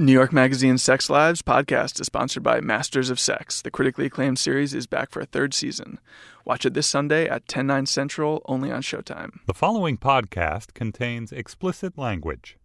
New 0.00 0.12
York 0.12 0.32
Magazine's 0.32 0.80
Sex 0.80 1.10
Lives 1.10 1.42
podcast 1.42 2.00
is 2.00 2.06
sponsored 2.06 2.44
by 2.44 2.60
Masters 2.60 3.10
of 3.10 3.18
Sex. 3.18 3.60
The 3.60 3.70
critically 3.72 4.06
acclaimed 4.06 4.38
series 4.38 4.72
is 4.72 4.86
back 4.86 5.10
for 5.10 5.18
a 5.18 5.26
third 5.26 5.52
season. 5.52 5.98
Watch 6.44 6.64
it 6.64 6.72
this 6.72 6.86
Sunday 6.86 7.28
at 7.28 7.48
10, 7.48 7.66
9 7.66 7.84
central, 7.86 8.40
only 8.46 8.70
on 8.70 8.80
Showtime. 8.80 9.40
The 9.46 9.54
following 9.54 9.98
podcast 9.98 10.72
contains 10.72 11.32
explicit 11.32 11.98
language. 11.98 12.56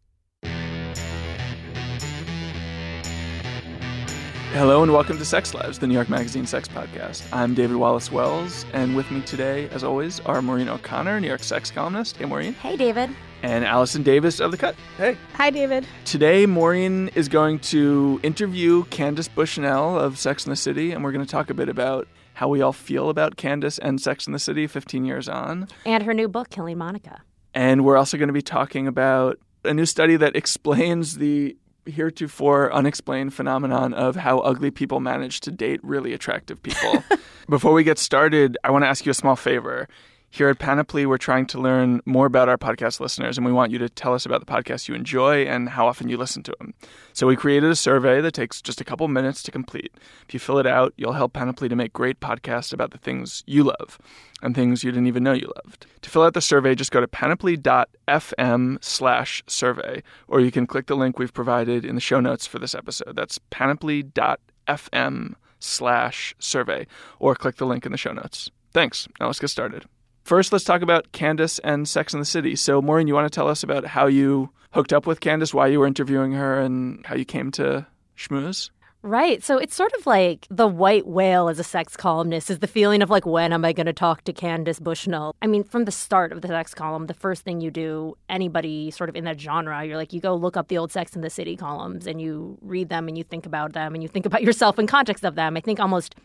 Hello 4.52 4.84
and 4.84 4.94
welcome 4.94 5.18
to 5.18 5.26
Sex 5.26 5.56
Lives, 5.56 5.80
the 5.80 5.88
New 5.88 5.96
York 5.96 6.10
Magazine 6.10 6.46
sex 6.46 6.68
podcast. 6.68 7.24
I'm 7.34 7.56
David 7.56 7.78
Wallace 7.78 8.12
Wells, 8.12 8.64
and 8.74 8.96
with 8.96 9.10
me 9.10 9.22
today, 9.22 9.70
as 9.70 9.84
always, 9.84 10.20
are 10.20 10.44
Maureen 10.44 10.70
O'Connor, 10.70 11.20
New 11.20 11.30
York 11.30 11.42
sex 11.42 11.72
columnist. 11.72 12.16
Hey, 12.16 12.26
Maureen. 12.26 12.54
Hey, 12.54 12.78
David. 12.78 13.10
And 13.44 13.66
Allison 13.66 14.04
Davis 14.04 14.40
of 14.40 14.52
The 14.52 14.58
Cut. 14.58 14.74
Hey. 14.98 15.18
Hi, 15.34 15.50
David. 15.50 15.86
Today, 16.06 16.46
Maureen 16.46 17.10
is 17.10 17.28
going 17.28 17.60
to 17.60 18.18
interview 18.24 18.86
Candace 18.86 19.28
Bushnell 19.28 20.00
of 20.00 20.18
Sex 20.18 20.46
and 20.46 20.54
the 20.54 20.56
City, 20.56 20.94
and 20.94 21.04
we're 21.04 21.12
going 21.12 21.26
to 21.26 21.30
talk 21.30 21.50
a 21.50 21.54
bit 21.54 21.68
about 21.68 22.08
how 22.36 22.48
we 22.48 22.62
all 22.62 22.72
feel 22.72 23.10
about 23.10 23.36
Candace 23.36 23.78
and 23.78 24.00
Sex 24.00 24.28
and 24.28 24.34
the 24.34 24.40
City 24.40 24.66
15 24.66 25.04
years 25.04 25.28
on. 25.28 25.68
And 25.86 26.04
her 26.04 26.14
new 26.14 26.30
book, 26.30 26.52
Killing 26.52 26.78
Monica. 26.78 27.22
And 27.54 27.84
we're 27.84 27.98
also 27.98 28.18
going 28.18 28.28
to 28.28 28.34
be 28.34 28.42
talking 28.42 28.88
about 28.88 29.40
a 29.66 29.74
new 29.74 29.86
study 29.86 30.16
that 30.16 30.38
explains 30.38 31.18
the 31.18 31.58
heretofore 31.86 32.72
unexplained 32.74 33.34
phenomenon 33.34 33.94
of 33.94 34.16
how 34.16 34.40
ugly 34.40 34.72
people 34.72 35.02
manage 35.02 35.42
to 35.42 35.52
date 35.52 35.82
really 35.84 36.14
attractive 36.14 36.64
people. 36.64 37.04
Before 37.50 37.74
we 37.74 37.84
get 37.84 38.00
started, 38.00 38.58
I 38.64 38.72
want 38.72 38.86
to 38.86 38.88
ask 38.88 39.06
you 39.06 39.10
a 39.10 39.14
small 39.14 39.36
favor. 39.36 39.90
Here 40.34 40.50
at 40.50 40.58
Panoply, 40.58 41.06
we're 41.06 41.20
trying 41.20 41.46
to 41.46 41.62
learn 41.62 42.02
more 42.08 42.26
about 42.26 42.50
our 42.50 42.58
podcast 42.58 43.00
listeners, 43.00 43.38
and 43.38 43.46
we 43.46 43.52
want 43.52 43.72
you 43.72 43.78
to 43.78 43.88
tell 43.88 44.16
us 44.16 44.26
about 44.26 44.40
the 44.40 44.52
podcasts 44.52 44.88
you 44.88 44.96
enjoy 44.96 45.44
and 45.44 45.70
how 45.70 45.86
often 45.86 46.10
you 46.10 46.18
listen 46.18 46.42
to 46.42 46.56
them. 46.58 46.74
So 47.14 47.28
we 47.28 47.36
created 47.36 47.70
a 47.70 47.76
survey 47.76 48.20
that 48.20 48.34
takes 48.34 48.60
just 48.60 48.82
a 48.82 48.84
couple 48.84 49.08
minutes 49.08 49.44
to 49.44 49.52
complete. 49.52 49.94
If 50.28 50.34
you 50.34 50.40
fill 50.40 50.58
it 50.58 50.66
out, 50.66 50.92
you'll 50.98 51.14
help 51.14 51.34
Panoply 51.34 51.70
to 51.70 51.76
make 51.76 51.94
great 51.94 52.20
podcasts 52.20 52.74
about 52.74 52.90
the 52.90 52.98
things 52.98 53.44
you 53.46 53.64
love 53.64 54.00
and 54.42 54.56
things 54.56 54.84
you 54.84 54.90
didn't 54.90 55.06
even 55.06 55.22
know 55.22 55.34
you 55.34 55.52
loved. 55.64 55.86
To 56.02 56.10
fill 56.10 56.24
out 56.24 56.34
the 56.34 56.42
survey, 56.42 56.74
just 56.74 56.90
go 56.90 57.00
to 57.00 57.08
panoply.fm 57.08 58.84
slash 58.84 59.44
survey, 59.46 60.02
or 60.28 60.40
you 60.40 60.50
can 60.50 60.66
click 60.66 60.88
the 60.88 60.96
link 60.96 61.20
we've 61.20 61.32
provided 61.32 61.86
in 61.86 61.94
the 61.94 62.02
show 62.02 62.20
notes 62.20 62.48
for 62.48 62.58
this 62.58 62.74
episode. 62.74 63.16
That's 63.16 63.40
panoply.fm 63.52 65.36
slash 65.60 66.36
survey, 66.40 66.88
or 67.20 67.36
click 67.36 67.58
the 67.58 67.68
link 67.68 67.86
in 67.86 67.92
the 67.92 68.00
show 68.00 68.14
notes. 68.14 68.50
Thanks. 68.72 69.08
Now 69.20 69.28
let's 69.28 69.38
get 69.38 69.50
started. 69.50 69.86
First, 70.24 70.54
let's 70.54 70.64
talk 70.64 70.82
about 70.82 71.12
Candace 71.12 71.60
and 71.60 71.88
Sex 71.88 72.14
and 72.14 72.22
the 72.22 72.26
City. 72.26 72.56
So, 72.56 72.82
Maureen, 72.82 73.08
you 73.08 73.14
want 73.14 73.32
to 73.32 73.36
tell 73.36 73.50
us 73.50 73.62
about 73.62 73.86
how 73.86 74.08
you 74.08 74.50
hooked 74.72 74.94
up 74.94 75.06
with 75.06 75.20
Candace, 75.20 75.54
why 75.54 75.68
you 75.68 75.80
were 75.80 75.88
interviewing 75.88 76.32
her, 76.32 76.60
and 76.60 77.06
how 77.06 77.16
you 77.16 77.26
came 77.26 77.52
to 77.52 77.86
schmooze? 78.18 78.70
Right. 79.06 79.44
So 79.44 79.58
it's 79.58 79.76
sort 79.76 79.92
of 80.00 80.08
like 80.08 80.48
the 80.50 80.66
white 80.66 81.06
whale 81.06 81.50
as 81.50 81.60
a 81.60 81.64
sex 81.64 81.98
columnist 81.98 82.50
is 82.50 82.60
the 82.60 82.68
feeling 82.68 83.02
of 83.02 83.10
like, 83.10 83.26
when 83.26 83.52
am 83.52 83.66
I 83.66 83.74
going 83.74 83.86
to 83.86 83.94
talk 83.94 84.24
to 84.24 84.32
Candace 84.32 84.80
Bushnell? 84.80 85.36
I 85.42 85.48
mean, 85.48 85.66
from 85.66 85.84
the 85.84 85.92
start 85.92 86.32
of 86.32 86.42
the 86.42 86.48
sex 86.48 86.74
column, 86.74 87.08
the 87.08 87.14
first 87.14 87.42
thing 87.42 87.60
you 87.60 87.70
do, 87.70 88.16
anybody 88.30 88.92
sort 88.92 89.10
of 89.10 89.18
in 89.18 89.26
that 89.26 89.42
genre, 89.42 89.84
you're 89.84 89.98
like, 89.98 90.14
you 90.14 90.22
go 90.22 90.34
look 90.34 90.56
up 90.56 90.70
the 90.70 90.78
old 90.78 90.94
Sex 90.94 91.16
and 91.16 91.24
the 91.24 91.30
City 91.30 91.58
columns 91.58 92.08
and 92.08 92.22
you 92.22 92.58
read 92.62 92.88
them 92.88 93.10
and 93.10 93.18
you 93.18 93.26
think 93.26 93.46
about 93.46 93.74
them 93.74 93.94
and 93.94 94.02
you 94.02 94.08
think 94.08 94.26
about 94.26 94.42
yourself 94.42 94.80
in 94.80 94.88
context 94.88 95.26
of 95.26 95.36
them. 95.36 95.58
I 95.58 95.60
think 95.60 95.82
almost 95.82 96.16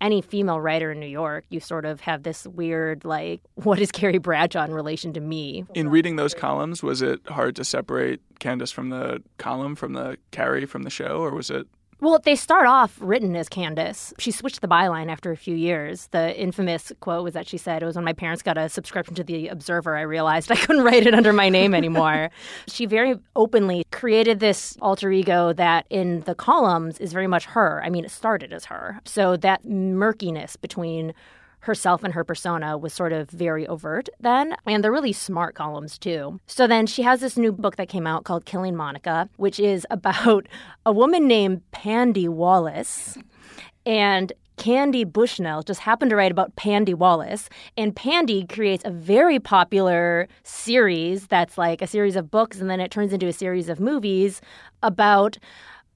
any 0.00 0.20
female 0.20 0.60
writer 0.60 0.92
in 0.92 1.00
New 1.00 1.06
York, 1.06 1.44
you 1.48 1.60
sort 1.60 1.84
of 1.84 2.00
have 2.00 2.22
this 2.22 2.46
weird, 2.46 3.04
like, 3.04 3.40
what 3.54 3.78
is 3.78 3.90
Carrie 3.90 4.18
Bradshaw 4.18 4.64
in 4.64 4.72
relation 4.72 5.12
to 5.14 5.20
me? 5.20 5.64
In 5.74 5.88
reading 5.88 6.16
those 6.16 6.34
columns, 6.34 6.82
was 6.82 7.02
it 7.02 7.20
hard 7.28 7.56
to 7.56 7.64
separate 7.64 8.20
Candace 8.38 8.70
from 8.70 8.90
the 8.90 9.22
column, 9.38 9.74
from 9.74 9.92
the 9.94 10.18
Carrie 10.30 10.66
from 10.66 10.82
the 10.82 10.90
show, 10.90 11.18
or 11.20 11.30
was 11.30 11.50
it 11.50 11.66
well, 12.00 12.18
they 12.18 12.36
start 12.36 12.66
off 12.66 12.96
written 13.00 13.36
as 13.36 13.48
Candace. 13.48 14.12
She 14.18 14.30
switched 14.30 14.60
the 14.60 14.68
byline 14.68 15.10
after 15.10 15.30
a 15.30 15.36
few 15.36 15.54
years. 15.54 16.08
The 16.08 16.38
infamous 16.38 16.92
quote 17.00 17.24
was 17.24 17.34
that 17.34 17.46
she 17.46 17.58
said, 17.58 17.82
It 17.82 17.86
was 17.86 17.96
when 17.96 18.04
my 18.04 18.12
parents 18.12 18.42
got 18.42 18.58
a 18.58 18.68
subscription 18.68 19.14
to 19.16 19.24
The 19.24 19.48
Observer, 19.48 19.96
I 19.96 20.02
realized 20.02 20.50
I 20.50 20.56
couldn't 20.56 20.84
write 20.84 21.06
it 21.06 21.14
under 21.14 21.32
my 21.32 21.48
name 21.48 21.74
anymore. 21.82 22.30
she 22.66 22.86
very 22.86 23.16
openly 23.36 23.84
created 23.90 24.40
this 24.40 24.76
alter 24.80 25.10
ego 25.10 25.52
that 25.52 25.86
in 25.90 26.20
the 26.20 26.34
columns 26.34 26.98
is 26.98 27.12
very 27.12 27.26
much 27.26 27.46
her. 27.46 27.82
I 27.84 27.90
mean, 27.90 28.04
it 28.04 28.10
started 28.10 28.52
as 28.52 28.66
her. 28.66 29.00
So 29.04 29.36
that 29.38 29.64
murkiness 29.64 30.56
between 30.56 31.14
herself 31.64 32.04
and 32.04 32.14
her 32.14 32.24
persona 32.24 32.78
was 32.78 32.92
sort 32.92 33.12
of 33.12 33.30
very 33.30 33.66
overt 33.66 34.08
then. 34.20 34.54
And 34.66 34.82
they're 34.82 34.92
really 34.92 35.12
smart 35.12 35.54
columns 35.54 35.98
too. 35.98 36.40
So 36.46 36.66
then 36.66 36.86
she 36.86 37.02
has 37.02 37.20
this 37.20 37.36
new 37.36 37.52
book 37.52 37.76
that 37.76 37.88
came 37.88 38.06
out 38.06 38.24
called 38.24 38.44
Killing 38.44 38.76
Monica, 38.76 39.28
which 39.36 39.58
is 39.58 39.86
about 39.90 40.46
a 40.86 40.92
woman 40.92 41.26
named 41.26 41.62
Pandy 41.72 42.28
Wallace. 42.28 43.18
And 43.86 44.32
Candy 44.56 45.04
Bushnell 45.04 45.62
just 45.62 45.80
happened 45.80 46.10
to 46.10 46.16
write 46.16 46.30
about 46.30 46.54
Pandy 46.56 46.94
Wallace. 46.94 47.48
And 47.76 47.94
Pandy 47.94 48.46
creates 48.46 48.84
a 48.84 48.90
very 48.90 49.38
popular 49.38 50.28
series 50.44 51.26
that's 51.26 51.58
like 51.58 51.82
a 51.82 51.86
series 51.86 52.16
of 52.16 52.30
books, 52.30 52.60
and 52.60 52.70
then 52.70 52.80
it 52.80 52.90
turns 52.90 53.12
into 53.12 53.26
a 53.26 53.32
series 53.32 53.68
of 53.68 53.80
movies 53.80 54.40
about 54.82 55.38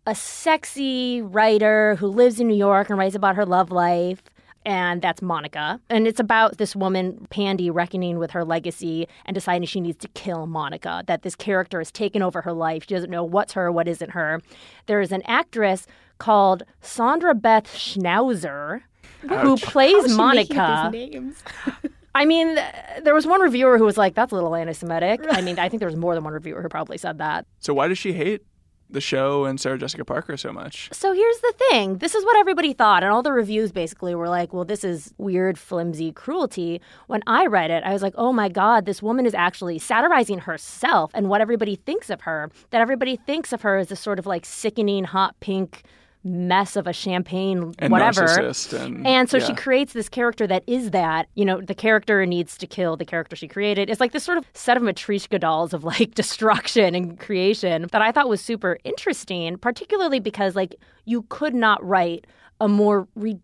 a 0.06 0.14
sexy 0.14 1.22
writer 1.22 1.94
who 1.96 2.08
lives 2.08 2.40
in 2.40 2.48
New 2.48 2.56
York 2.56 2.88
and 2.88 2.98
writes 2.98 3.14
about 3.14 3.36
her 3.36 3.46
love 3.46 3.70
life 3.70 4.22
and 4.68 5.00
that's 5.00 5.22
Monica. 5.22 5.80
And 5.88 6.06
it's 6.06 6.20
about 6.20 6.58
this 6.58 6.76
woman, 6.76 7.26
Pandy, 7.30 7.70
reckoning 7.70 8.18
with 8.18 8.32
her 8.32 8.44
legacy 8.44 9.08
and 9.24 9.34
deciding 9.34 9.66
she 9.66 9.80
needs 9.80 9.96
to 10.00 10.08
kill 10.08 10.46
Monica, 10.46 11.02
that 11.06 11.22
this 11.22 11.34
character 11.34 11.80
has 11.80 11.90
taken 11.90 12.20
over 12.20 12.42
her 12.42 12.52
life. 12.52 12.84
She 12.86 12.94
doesn't 12.94 13.08
know 13.08 13.24
what's 13.24 13.54
her, 13.54 13.72
what 13.72 13.88
isn't 13.88 14.10
her. 14.10 14.42
There 14.84 15.00
is 15.00 15.10
an 15.10 15.22
actress 15.22 15.86
called 16.18 16.64
Sandra 16.82 17.34
Beth 17.34 17.64
Schnauzer 17.64 18.82
who 19.20 19.56
plays 19.56 20.14
Monica. 20.14 20.92
I 22.14 22.26
mean, 22.26 22.58
there 23.02 23.14
was 23.14 23.26
one 23.26 23.40
reviewer 23.40 23.78
who 23.78 23.84
was 23.84 23.96
like, 23.96 24.14
that's 24.14 24.32
a 24.32 24.34
little 24.34 24.54
anti 24.54 24.72
Semitic. 24.72 25.20
I 25.30 25.40
mean, 25.40 25.58
I 25.58 25.70
think 25.70 25.80
there 25.80 25.88
was 25.88 25.96
more 25.96 26.14
than 26.14 26.24
one 26.24 26.34
reviewer 26.34 26.60
who 26.60 26.68
probably 26.68 26.98
said 26.98 27.18
that. 27.18 27.46
So, 27.60 27.72
why 27.72 27.88
does 27.88 27.96
she 27.96 28.12
hate 28.12 28.42
the 28.90 29.00
show 29.00 29.44
and 29.44 29.60
Sarah 29.60 29.78
Jessica 29.78 30.04
Parker 30.04 30.36
so 30.36 30.52
much. 30.52 30.88
So 30.92 31.12
here's 31.12 31.38
the 31.38 31.54
thing 31.70 31.98
this 31.98 32.14
is 32.14 32.24
what 32.24 32.36
everybody 32.36 32.72
thought, 32.72 33.02
and 33.02 33.12
all 33.12 33.22
the 33.22 33.32
reviews 33.32 33.72
basically 33.72 34.14
were 34.14 34.28
like, 34.28 34.52
well, 34.52 34.64
this 34.64 34.84
is 34.84 35.12
weird, 35.18 35.58
flimsy 35.58 36.12
cruelty. 36.12 36.80
When 37.06 37.22
I 37.26 37.46
read 37.46 37.70
it, 37.70 37.84
I 37.84 37.92
was 37.92 38.02
like, 38.02 38.14
oh 38.16 38.32
my 38.32 38.48
God, 38.48 38.86
this 38.86 39.02
woman 39.02 39.26
is 39.26 39.34
actually 39.34 39.78
satirizing 39.78 40.40
herself 40.40 41.10
and 41.14 41.28
what 41.28 41.40
everybody 41.40 41.76
thinks 41.76 42.10
of 42.10 42.22
her. 42.22 42.50
That 42.70 42.80
everybody 42.80 43.16
thinks 43.16 43.52
of 43.52 43.62
her 43.62 43.78
as 43.78 43.88
this 43.88 44.00
sort 44.00 44.18
of 44.18 44.26
like 44.26 44.44
sickening, 44.44 45.04
hot 45.04 45.38
pink 45.40 45.84
mess 46.28 46.76
of 46.76 46.86
a 46.86 46.92
champagne 46.92 47.74
and 47.78 47.90
whatever 47.90 48.24
and, 48.26 49.06
and, 49.06 49.30
so 49.30 49.38
yeah. 49.38 49.46
she 49.46 49.54
creates 49.54 49.92
this 49.92 50.08
character 50.08 50.46
that 50.46 50.62
is 50.66 50.90
that 50.90 51.28
you 51.34 51.44
know 51.44 51.60
the 51.60 51.74
character 51.74 52.24
needs 52.26 52.56
to 52.58 52.66
kill 52.66 52.96
the 52.96 53.04
character 53.04 53.34
she 53.34 53.48
created 53.48 53.88
it's 53.90 54.00
like 54.00 54.12
this 54.12 54.24
sort 54.24 54.38
of 54.38 54.44
set 54.54 54.76
of 54.76 54.82
matryoshka 54.82 55.40
dolls 55.40 55.72
of 55.72 55.84
like 55.84 56.14
destruction 56.14 56.94
and 56.94 57.18
creation 57.18 57.86
that 57.92 58.02
i 58.02 58.12
thought 58.12 58.28
was 58.28 58.40
super 58.40 58.78
interesting 58.84 59.56
particularly 59.56 60.20
because 60.20 60.54
like 60.54 60.74
you 61.04 61.22
could 61.28 61.54
not 61.54 61.82
write 61.84 62.26
a 62.60 62.68
more 62.68 63.08
ridiculous 63.14 63.42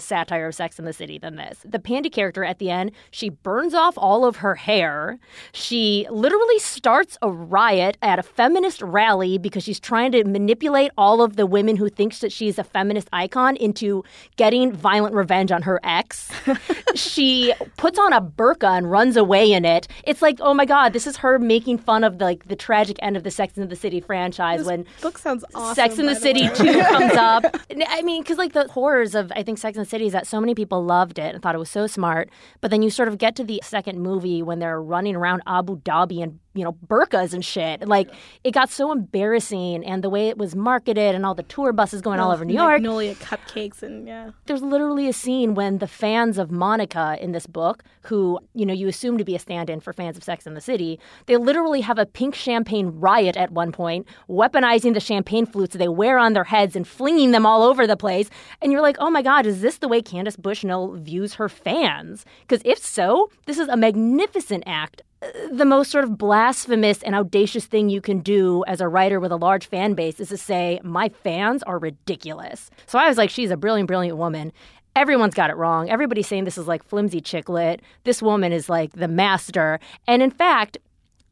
satire 0.00 0.48
of 0.48 0.54
Sex 0.54 0.78
in 0.78 0.84
the 0.84 0.92
City 0.92 1.18
than 1.18 1.36
this. 1.36 1.58
The 1.64 1.78
Pandy 1.78 2.10
character 2.10 2.44
at 2.44 2.58
the 2.58 2.70
end, 2.70 2.92
she 3.10 3.28
burns 3.28 3.74
off 3.74 3.94
all 3.96 4.24
of 4.24 4.36
her 4.36 4.54
hair. 4.54 5.18
She 5.52 6.06
literally 6.10 6.58
starts 6.58 7.18
a 7.22 7.30
riot 7.30 7.96
at 8.02 8.18
a 8.18 8.22
feminist 8.22 8.82
rally 8.82 9.38
because 9.38 9.64
she's 9.64 9.80
trying 9.80 10.12
to 10.12 10.24
manipulate 10.24 10.90
all 10.96 11.22
of 11.22 11.36
the 11.36 11.46
women 11.46 11.76
who 11.76 11.88
thinks 11.88 12.20
that 12.20 12.32
she's 12.32 12.58
a 12.58 12.64
feminist 12.64 13.08
icon 13.12 13.56
into 13.56 14.04
getting 14.36 14.72
violent 14.72 15.14
revenge 15.14 15.50
on 15.50 15.62
her 15.62 15.80
ex. 15.82 16.30
she 16.94 17.52
puts 17.76 17.98
on 17.98 18.12
a 18.12 18.20
burqa 18.20 18.76
and 18.76 18.90
runs 18.90 19.16
away 19.16 19.52
in 19.52 19.64
it. 19.64 19.88
It's 20.04 20.22
like, 20.22 20.38
oh 20.40 20.54
my 20.54 20.64
god, 20.64 20.92
this 20.92 21.06
is 21.06 21.18
her 21.18 21.38
making 21.38 21.78
fun 21.78 22.04
of 22.04 22.18
the, 22.18 22.24
like 22.24 22.48
the 22.48 22.56
tragic 22.56 22.96
end 23.00 23.16
of 23.16 23.24
the 23.24 23.30
Sex 23.30 23.56
in 23.56 23.68
the 23.68 23.76
City 23.76 24.00
franchise 24.00 24.60
this 24.60 24.66
when 24.66 24.86
book 25.02 25.18
sounds 25.18 25.44
awesome, 25.54 25.74
Sex 25.74 25.98
in 25.98 26.06
the, 26.06 26.14
the 26.14 26.20
City. 26.20 26.48
2 26.48 26.80
comes 26.82 27.14
up. 27.14 27.44
I 27.88 28.02
mean, 28.02 28.22
because 28.22 28.38
like 28.38 28.52
the 28.52 28.68
horrors 28.68 29.14
of 29.14 29.32
I 29.34 29.42
think 29.48 29.58
Sex 29.58 29.78
and 29.78 29.86
the 29.86 29.88
City 29.88 30.06
is 30.06 30.12
that 30.12 30.26
so 30.26 30.40
many 30.40 30.54
people 30.54 30.84
loved 30.84 31.18
it 31.18 31.34
and 31.34 31.42
thought 31.42 31.54
it 31.54 31.58
was 31.58 31.70
so 31.70 31.86
smart, 31.86 32.28
but 32.60 32.70
then 32.70 32.82
you 32.82 32.90
sort 32.90 33.08
of 33.08 33.16
get 33.16 33.34
to 33.36 33.44
the 33.44 33.60
second 33.64 33.98
movie 33.98 34.42
when 34.42 34.58
they're 34.58 34.82
running 34.82 35.16
around 35.16 35.40
Abu 35.46 35.78
Dhabi 35.80 36.22
and 36.22 36.38
you 36.58 36.64
know 36.64 36.72
burkas 36.86 37.32
and 37.32 37.44
shit. 37.44 37.86
Like 37.86 38.10
it 38.44 38.52
got 38.52 38.70
so 38.70 38.92
embarrassing, 38.92 39.84
and 39.84 40.02
the 40.02 40.10
way 40.10 40.28
it 40.28 40.36
was 40.36 40.56
marketed, 40.56 41.14
and 41.14 41.24
all 41.24 41.34
the 41.34 41.44
tour 41.44 41.72
buses 41.72 42.02
going 42.02 42.20
all 42.20 42.30
oh, 42.30 42.34
over 42.34 42.44
New 42.44 42.54
York. 42.54 42.82
Magnolia 42.82 43.14
cupcakes 43.14 43.82
and 43.82 44.06
yeah. 44.06 44.30
There's 44.46 44.62
literally 44.62 45.08
a 45.08 45.12
scene 45.12 45.54
when 45.54 45.78
the 45.78 45.86
fans 45.86 46.38
of 46.38 46.50
Monica 46.50 47.16
in 47.20 47.32
this 47.32 47.46
book, 47.46 47.84
who 48.02 48.38
you 48.54 48.66
know 48.66 48.74
you 48.74 48.88
assume 48.88 49.18
to 49.18 49.24
be 49.24 49.34
a 49.34 49.38
stand-in 49.38 49.80
for 49.80 49.92
fans 49.92 50.16
of 50.16 50.24
Sex 50.24 50.46
and 50.46 50.56
the 50.56 50.60
City, 50.60 50.98
they 51.26 51.36
literally 51.36 51.80
have 51.80 51.98
a 51.98 52.06
pink 52.06 52.34
champagne 52.34 52.88
riot 52.88 53.36
at 53.36 53.52
one 53.52 53.72
point, 53.72 54.06
weaponizing 54.28 54.94
the 54.94 55.00
champagne 55.00 55.46
flutes 55.46 55.76
they 55.76 55.88
wear 55.88 56.18
on 56.18 56.32
their 56.32 56.44
heads 56.44 56.74
and 56.74 56.86
flinging 56.86 57.30
them 57.30 57.46
all 57.46 57.62
over 57.62 57.86
the 57.86 57.96
place. 57.96 58.28
And 58.60 58.72
you're 58.72 58.82
like, 58.82 58.96
oh 58.98 59.10
my 59.10 59.22
god, 59.22 59.46
is 59.46 59.60
this 59.60 59.78
the 59.78 59.88
way 59.88 60.02
Candace 60.02 60.36
Bushnell 60.36 60.94
views 60.94 61.34
her 61.34 61.48
fans? 61.48 62.24
Because 62.40 62.62
if 62.64 62.78
so, 62.78 63.30
this 63.46 63.58
is 63.58 63.68
a 63.68 63.76
magnificent 63.76 64.64
act 64.66 65.02
the 65.50 65.64
most 65.64 65.90
sort 65.90 66.04
of 66.04 66.16
blasphemous 66.16 67.02
and 67.02 67.14
audacious 67.14 67.66
thing 67.66 67.88
you 67.88 68.00
can 68.00 68.20
do 68.20 68.64
as 68.66 68.80
a 68.80 68.88
writer 68.88 69.18
with 69.18 69.32
a 69.32 69.36
large 69.36 69.66
fan 69.66 69.94
base 69.94 70.20
is 70.20 70.28
to 70.28 70.36
say, 70.36 70.80
my 70.84 71.08
fans 71.08 71.62
are 71.64 71.78
ridiculous. 71.78 72.70
So 72.86 72.98
I 72.98 73.08
was 73.08 73.18
like, 73.18 73.30
she's 73.30 73.50
a 73.50 73.56
brilliant, 73.56 73.88
brilliant 73.88 74.16
woman. 74.16 74.52
Everyone's 74.94 75.34
got 75.34 75.50
it 75.50 75.56
wrong. 75.56 75.90
Everybody's 75.90 76.26
saying 76.26 76.44
this 76.44 76.58
is 76.58 76.68
like 76.68 76.84
flimsy 76.84 77.20
chick 77.20 77.48
lit. 77.48 77.80
This 78.04 78.22
woman 78.22 78.52
is 78.52 78.68
like 78.68 78.92
the 78.92 79.08
master. 79.08 79.80
And 80.06 80.22
in 80.22 80.30
fact, 80.30 80.78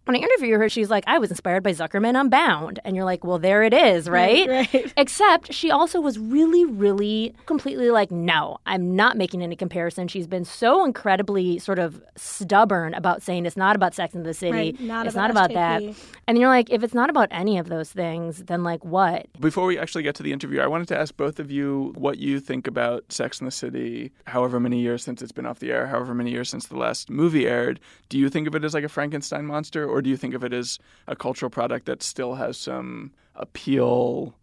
when 0.07 0.15
I 0.15 0.21
interview 0.21 0.57
her, 0.59 0.69
she's 0.69 0.89
like, 0.89 1.03
I 1.09 1.19
was 1.19 1.31
inspired 1.31 1.65
by 1.65 1.73
Zuckerman 1.73 2.19
Unbound. 2.19 2.79
And 2.85 2.95
you're 2.95 3.05
like, 3.05 3.25
well, 3.25 3.41
there 3.41 3.65
it 3.65 3.75
is, 3.75 4.09
right? 4.09 4.49
right. 4.49 4.93
Except 4.97 5.53
she 5.53 5.71
also 5.71 6.01
was 6.01 6.17
really, 6.17 6.65
really 6.65 7.35
completely 7.47 7.91
like, 7.91 8.13
no, 8.13 8.59
I'm 8.67 8.95
not 8.95 9.17
making 9.17 9.43
any 9.43 9.57
comparison. 9.57 10.07
She's 10.07 10.29
been 10.29 10.45
so 10.45 10.85
incredibly 10.85 11.59
sort 11.59 11.81
of 11.81 12.01
stubborn 12.15 12.95
about 12.95 13.21
saying 13.21 13.47
it's 13.47 13.57
not 13.57 13.75
about 13.75 13.95
Sex 13.95 14.15
in 14.15 14.23
the 14.23 14.33
City. 14.33 14.53
Right, 14.53 14.81
not 14.81 15.07
it's 15.07 15.17
about 15.17 15.23
not 15.23 15.31
about 15.33 15.55
that. 15.55 15.83
And 16.29 16.39
you're 16.39 16.49
like, 16.49 16.71
if 16.71 16.85
it's 16.85 16.95
not 16.95 17.11
about 17.11 17.29
any 17.33 17.59
of 17.59 17.69
those 17.69 17.91
things, 17.91 18.45
then 18.45 18.63
like 18.63 18.85
what? 18.85 19.27
Before 19.41 19.67
we 19.67 19.77
actually 19.77 20.05
get 20.05 20.15
to 20.17 20.23
the 20.23 20.33
interview, 20.33 20.61
I 20.61 20.69
wanted 20.69 20.87
to 20.89 20.99
ask 20.99 21.17
both 21.17 21.41
of 21.41 21.51
you 21.51 21.93
what 21.97 22.19
you 22.19 22.39
think 22.39 22.69
about 22.69 23.13
Sex 23.13 23.41
in 23.41 23.45
the 23.45 23.51
City, 23.51 24.13
however 24.29 24.61
many 24.61 24.79
years 24.79 25.03
since 25.03 25.21
it's 25.21 25.33
been 25.33 25.47
off 25.47 25.59
the 25.59 25.73
air, 25.73 25.89
however 25.89 26.15
many 26.15 26.31
years 26.31 26.49
since 26.49 26.67
the 26.67 26.77
last 26.77 27.11
movie 27.11 27.49
aired. 27.49 27.81
Do 28.09 28.19
you 28.19 28.29
think 28.29 28.47
of 28.47 28.55
it 28.55 28.65
as 28.65 28.73
like 28.73 28.85
a 28.85 28.89
Frankenstein 28.89 29.47
monster, 29.47 29.85
or 29.96 29.96
do 30.03 30.11
you 30.11 30.17
think 30.17 30.35
of 30.35 30.45
it 30.45 30.53
as 30.53 30.79
a 31.07 31.17
cultural 31.17 31.51
product 31.51 31.87
that 31.87 32.03
still 32.03 32.35
has 32.35 32.57
some 32.57 33.13
appeal 33.35 34.35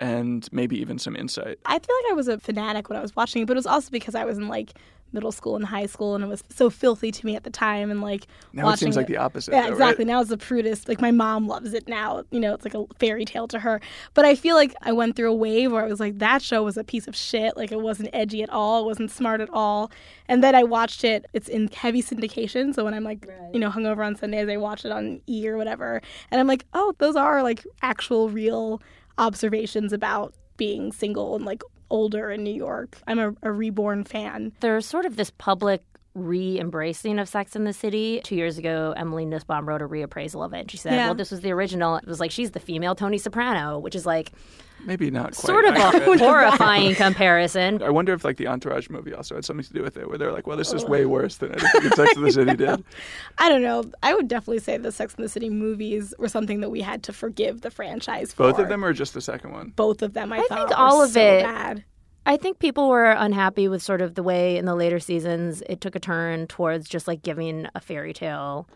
and 0.00 0.48
maybe 0.52 0.78
even 0.80 0.98
some 0.98 1.16
insight? 1.16 1.58
I 1.64 1.78
feel 1.78 1.96
like 2.02 2.12
I 2.12 2.14
was 2.14 2.28
a 2.28 2.38
fanatic 2.38 2.88
when 2.88 2.98
I 2.98 3.02
was 3.02 3.14
watching 3.14 3.42
it, 3.42 3.46
but 3.46 3.54
it 3.54 3.58
was 3.58 3.66
also 3.66 3.90
because 3.90 4.14
I 4.14 4.24
was 4.24 4.38
in 4.38 4.48
like 4.48 4.74
middle 5.14 5.32
school 5.32 5.56
and 5.56 5.64
high 5.64 5.86
school, 5.86 6.14
and 6.14 6.24
it 6.24 6.26
was 6.26 6.42
so 6.50 6.68
filthy 6.68 7.10
to 7.12 7.24
me 7.24 7.36
at 7.36 7.44
the 7.44 7.50
time. 7.50 7.90
And 7.90 8.02
like 8.02 8.26
Now 8.52 8.62
it 8.62 8.64
watching 8.66 8.86
seems 8.86 8.96
like 8.96 9.06
the 9.06 9.16
opposite. 9.16 9.52
Yeah, 9.52 9.62
though, 9.62 9.72
exactly. 9.72 10.04
Right? 10.04 10.12
Now 10.12 10.20
it's 10.20 10.28
the 10.28 10.36
prudish. 10.36 10.86
Like 10.88 11.00
my 11.00 11.12
mom 11.12 11.46
loves 11.46 11.72
it 11.72 11.88
now. 11.88 12.24
You 12.30 12.40
know, 12.40 12.52
it's 12.52 12.64
like 12.64 12.74
a 12.74 12.84
fairy 12.98 13.24
tale 13.24 13.48
to 13.48 13.60
her. 13.60 13.80
But 14.12 14.26
I 14.26 14.34
feel 14.34 14.56
like 14.56 14.74
I 14.82 14.92
went 14.92 15.16
through 15.16 15.30
a 15.30 15.34
wave 15.34 15.72
where 15.72 15.84
I 15.84 15.88
was 15.88 16.00
like, 16.00 16.18
that 16.18 16.42
show 16.42 16.62
was 16.64 16.76
a 16.76 16.84
piece 16.84 17.06
of 17.06 17.16
shit. 17.16 17.56
Like 17.56 17.72
it 17.72 17.80
wasn't 17.80 18.10
edgy 18.12 18.42
at 18.42 18.50
all. 18.50 18.82
It 18.82 18.86
wasn't 18.86 19.10
smart 19.10 19.40
at 19.40 19.48
all. 19.52 19.90
And 20.28 20.42
then 20.42 20.54
I 20.54 20.64
watched 20.64 21.04
it. 21.04 21.26
It's 21.32 21.48
in 21.48 21.68
heavy 21.68 22.02
syndication. 22.02 22.74
So 22.74 22.84
when 22.84 22.92
I'm 22.92 23.04
like, 23.04 23.26
you 23.52 23.60
know, 23.60 23.70
hungover 23.70 24.04
on 24.04 24.16
Sundays, 24.16 24.48
I 24.48 24.56
watch 24.56 24.84
it 24.84 24.90
on 24.90 25.20
E 25.28 25.48
or 25.48 25.56
whatever. 25.56 26.02
And 26.30 26.40
I'm 26.40 26.48
like, 26.48 26.64
oh, 26.74 26.94
those 26.98 27.14
are 27.14 27.42
like 27.42 27.64
actual 27.82 28.28
real 28.28 28.82
observations 29.18 29.92
about 29.92 30.34
being 30.56 30.92
single 30.92 31.36
and 31.36 31.44
like 31.44 31.62
older 31.90 32.30
in 32.30 32.42
New 32.42 32.54
York. 32.54 32.98
I'm 33.06 33.18
a, 33.18 33.34
a 33.42 33.52
reborn 33.52 34.04
fan. 34.04 34.52
There's 34.60 34.86
sort 34.86 35.06
of 35.06 35.16
this 35.16 35.30
public 35.30 35.82
re-embracing 36.14 37.18
of 37.18 37.28
Sex 37.28 37.56
in 37.56 37.64
the 37.64 37.72
City. 37.72 38.20
Two 38.24 38.36
years 38.36 38.58
ago, 38.58 38.94
Emily 38.96 39.24
Nussbaum 39.24 39.68
wrote 39.68 39.82
a 39.82 39.88
reappraisal 39.88 40.44
of 40.44 40.52
it. 40.54 40.60
And 40.60 40.70
she 40.70 40.76
said, 40.76 40.92
Yeah. 40.94 41.06
well, 41.06 41.14
this 41.14 41.30
was 41.30 41.40
the 41.40 41.50
original. 41.52 41.96
It 41.96 42.06
was 42.06 42.20
like, 42.20 42.30
she's 42.30 42.52
the 42.52 42.60
female 42.60 42.94
Tony 42.94 43.18
Soprano, 43.18 43.78
which 43.78 43.94
is 43.94 44.06
like 44.06 44.32
Maybe 44.84 45.10
not 45.10 45.34
quite. 45.34 45.46
sort 45.46 45.64
of 45.64 45.74
a 45.76 46.18
horrifying 46.18 46.94
comparison. 46.96 47.82
I 47.82 47.90
wonder 47.90 48.12
if 48.12 48.24
like 48.24 48.36
the 48.36 48.48
Entourage 48.48 48.90
movie 48.90 49.14
also 49.14 49.34
had 49.34 49.44
something 49.44 49.64
to 49.64 49.72
do 49.72 49.82
with 49.82 49.96
it, 49.96 50.08
where 50.08 50.18
they're 50.18 50.32
like, 50.32 50.46
"Well, 50.46 50.58
this 50.58 50.74
is 50.74 50.84
way 50.84 51.06
worse 51.06 51.36
than 51.36 51.52
anything 51.52 51.90
Sex 51.92 52.16
in 52.16 52.22
the 52.22 52.30
City 52.32 52.54
did." 52.54 52.84
I 53.38 53.48
don't 53.48 53.62
know. 53.62 53.84
I 54.02 54.12
would 54.12 54.28
definitely 54.28 54.58
say 54.58 54.76
the 54.76 54.92
Sex 54.92 55.14
and 55.14 55.24
the 55.24 55.28
City 55.28 55.48
movies 55.48 56.12
were 56.18 56.28
something 56.28 56.60
that 56.60 56.68
we 56.70 56.82
had 56.82 57.02
to 57.04 57.14
forgive 57.14 57.62
the 57.62 57.70
franchise 57.70 58.34
for. 58.34 58.42
Both 58.50 58.58
of 58.58 58.68
them, 58.68 58.84
or 58.84 58.92
just 58.92 59.14
the 59.14 59.22
second 59.22 59.52
one? 59.52 59.72
Both 59.74 60.02
of 60.02 60.12
them, 60.12 60.32
I, 60.34 60.38
I 60.38 60.42
thought 60.48 60.68
think 60.68 60.78
all 60.78 60.98
were 60.98 61.04
of 61.04 61.10
so 61.12 61.20
it- 61.20 61.42
Bad. 61.44 61.84
I 62.26 62.36
think 62.36 62.58
people 62.58 62.88
were 62.88 63.10
unhappy 63.10 63.68
with 63.68 63.82
sort 63.82 64.00
of 64.00 64.14
the 64.14 64.22
way 64.22 64.56
in 64.56 64.64
the 64.64 64.74
later 64.74 64.98
seasons 64.98 65.62
it 65.68 65.80
took 65.80 65.94
a 65.94 66.00
turn 66.00 66.46
towards 66.46 66.88
just 66.88 67.06
like 67.06 67.22
giving 67.22 67.66
a 67.74 67.80
fairy 67.80 68.12
tale 68.14 68.66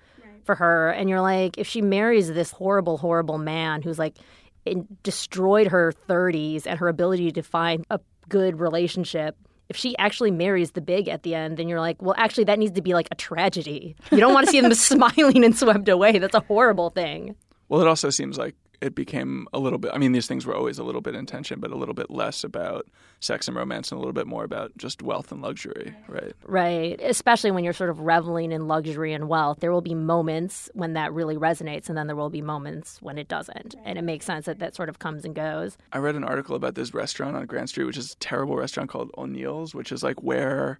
for 0.45 0.55
her. 0.55 0.91
And 0.91 1.09
you're 1.09 1.21
like, 1.21 1.57
if 1.59 1.67
she 1.67 1.81
marries 1.83 2.33
this 2.33 2.51
horrible, 2.51 2.99
horrible 2.99 3.39
man 3.39 3.83
who's 3.83 3.99
like 3.99 4.17
in, 4.65 4.87
destroyed 5.03 5.69
her 5.69 5.93
30s 6.09 6.67
and 6.67 6.79
her 6.79 6.89
ability 6.89 7.31
to 7.33 7.43
find 7.43 7.87
a 7.91 8.01
good 8.29 8.61
relationship. 8.61 9.37
If 9.69 9.77
she 9.77 9.97
actually 9.99 10.31
marries 10.31 10.73
the 10.73 10.81
big 10.81 11.09
at 11.09 11.23
the 11.23 11.35
end, 11.35 11.59
then 11.59 11.69
you're 11.69 11.81
like, 11.81 12.01
well, 12.01 12.15
actually, 12.17 12.45
that 12.45 12.59
needs 12.59 12.73
to 12.73 12.83
be 12.83 12.95
like 12.95 13.09
a 13.11 13.15
tragedy. 13.15 13.97
You 14.11 14.19
don't 14.19 14.33
want 14.33 14.47
to 14.47 14.51
see 14.53 14.61
them 14.63 14.73
smiling 14.75 15.45
and 15.45 15.57
swept 15.57 15.89
away. 15.89 16.19
That's 16.19 16.35
a 16.35 16.41
horrible 16.41 16.91
thing. 16.91 17.35
Well, 17.69 17.81
it 17.83 17.87
also 17.87 18.09
seems 18.09 18.39
like 18.39 18.55
it 18.81 18.95
became 18.95 19.49
a 19.53 19.59
little 19.59 19.79
bit. 19.79 19.91
I 19.93 19.99
mean, 19.99 20.13
these 20.13 20.29
things 20.29 20.47
were 20.47 20.55
always 20.55 20.79
a 20.79 20.85
little 20.85 21.01
bit 21.01 21.17
in 21.17 21.27
tension, 21.27 21.59
but 21.59 21.73
a 21.73 21.75
little 21.75 21.95
bit 21.95 22.11
less 22.11 22.45
about 22.45 22.87
sex 23.19 23.49
and 23.49 23.57
romance 23.57 23.91
and 23.91 23.97
a 23.97 23.99
little 23.99 24.13
bit 24.13 24.29
more 24.29 24.45
about 24.45 24.71
just 24.77 25.03
wealth 25.03 25.33
and 25.33 25.43
luxury, 25.43 25.97
right? 26.07 26.33
Right. 26.45 27.01
Especially 27.03 27.51
when 27.51 27.65
you're 27.65 27.73
sort 27.73 27.91
of 27.91 27.99
reveling 28.01 28.53
in 28.53 28.69
luxury 28.69 29.13
and 29.13 29.29
wealth. 29.29 29.59
There 29.59 29.73
will 29.73 29.81
be 29.81 29.97
moments 29.97 30.71
when 30.75 30.93
that 30.93 31.13
really 31.13 31.37
resonates, 31.37 31.89
and 31.89 31.99
then 31.99 32.07
there 32.07 32.15
will 32.15 32.31
be 32.31 32.41
moments 32.43 33.03
when 33.03 33.19
it 33.19 33.27
doesn't. 33.27 33.75
And 33.85 33.99
it 33.99 34.03
makes 34.03 34.25
sense 34.25 34.47
that 34.47 34.61
that 34.61 34.77
sort 34.77 34.89
of 34.89 35.01
comes 35.01 35.25
and 35.25 35.35
goes. 35.35 35.77
I 35.93 35.99
read 35.99 36.15
an 36.15 36.23
article 36.23 36.55
about 36.55 36.77
this 36.77 36.95
restaurant 36.95 37.35
on 37.37 37.47
Grand 37.47 37.71
Street, 37.71 37.85
which 37.87 37.97
is 37.97 38.13
a 38.13 38.17
terrible 38.19 38.57
restaurant 38.57 38.89
called 38.91 39.11
Onieal's, 39.19 39.75
which 39.75 39.91
is 39.91 40.05
like 40.05 40.23
where 40.23 40.79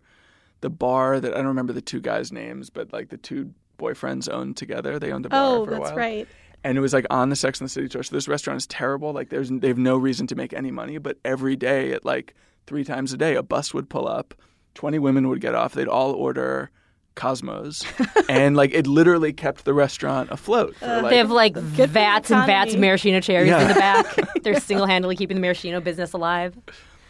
the 0.61 0.71
bar 0.71 1.19
that 1.19 1.33
I 1.35 1.39
don't 1.39 1.47
remember 1.47 1.73
the 1.73 1.81
two 1.81 2.01
guys' 2.01 2.31
names, 2.31 2.71
but 2.71 2.93
like 2.93 3.09
the 3.09 3.17
two 3.17 3.53
boyfriends 3.79 4.29
owned 4.33 4.57
together. 4.57 4.99
They 4.99 5.13
owned 5.13 5.27
a 5.27 5.29
bar 5.29 5.41
Oh, 5.57 5.65
for 5.65 5.75
a 5.75 5.75
while. 5.75 5.81
Oh, 5.81 5.85
that's 5.85 5.91
while. 5.97 5.99
right. 5.99 6.29
And 6.65 6.77
it 6.79 6.81
was 6.81 6.93
like 6.93 7.07
on 7.11 7.29
the 7.29 7.37
Sex 7.37 7.61
and 7.61 7.69
the 7.69 7.73
City 7.73 7.89
tour. 7.89 8.03
So 8.03 8.15
this 8.15 8.29
restaurant 8.29 8.59
is 8.59 8.67
terrible. 8.67 9.13
Like 9.13 9.31
there's 9.31 9.51
they 9.51 9.69
have 9.69 9.79
no 9.79 9.97
reason 9.97 10.27
to 10.29 10.35
make 10.35 10.53
any 10.53 10.71
money, 10.71 10.99
but 10.99 11.19
every 11.25 11.57
day 11.57 11.93
at 11.93 12.05
like 12.05 12.35
three 12.67 12.85
times 12.85 13.13
a 13.13 13.17
day, 13.17 13.35
a 13.35 13.43
bus 13.43 13.73
would 13.73 13.89
pull 13.89 14.09
up, 14.09 14.35
twenty 14.75 14.99
women 14.99 15.29
would 15.29 15.41
get 15.41 15.55
off. 15.55 15.75
They'd 15.75 15.89
all 15.89 16.13
order 16.13 16.71
Cosmos, 17.15 17.85
and 18.29 18.57
like 18.57 18.73
it 18.73 18.87
literally 18.87 19.33
kept 19.33 19.65
the 19.65 19.75
restaurant 19.75 20.31
afloat. 20.31 20.77
For, 20.77 20.87
like, 20.87 21.11
they 21.11 21.17
have 21.19 21.31
like 21.31 21.55
for 21.55 21.61
the 21.61 21.87
vats 21.89 22.31
and 22.31 22.47
vats 22.47 22.75
of 22.75 22.81
maraschino 22.81 23.21
cherries 23.21 23.49
Yeah. 23.49 23.63
in 23.63 23.69
the 23.69 23.75
back. 23.75 24.17
They're 24.43 24.61
single 24.61 24.87
handedly 24.87 25.17
keeping 25.17 25.37
the 25.37 25.41
maraschino 25.41 25.81
business 25.81 26.13
alive. 26.13 26.57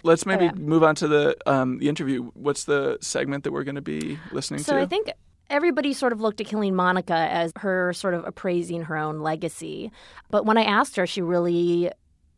Let's 0.04 0.24
maybe 0.24 0.46
yeah. 0.46 0.52
move 0.52 0.82
on 0.82 0.94
to 0.96 1.08
the 1.08 1.36
um, 1.46 1.78
the 1.78 1.88
interview. 1.88 2.30
What's 2.34 2.64
the 2.64 2.98
segment 3.02 3.44
that 3.44 3.52
we're 3.52 3.64
going 3.64 3.74
to 3.74 3.82
be 3.82 4.18
listening 4.32 4.60
So 4.60 4.72
to? 4.72 4.78
So 4.78 4.82
I 4.82 4.86
think 4.86 5.10
everybody 5.50 5.92
sort 5.92 6.12
of 6.12 6.20
looked 6.20 6.40
at 6.40 6.46
Killing 6.46 6.74
Monica 6.74 7.14
as 7.14 7.52
her 7.56 7.92
sort 7.92 8.14
of 8.14 8.24
appraising 8.26 8.82
her 8.82 8.96
own 8.96 9.20
legacy. 9.20 9.90
But 10.30 10.44
when 10.46 10.58
I 10.58 10.64
asked 10.64 10.96
her, 10.96 11.06
she 11.06 11.22
really 11.22 11.90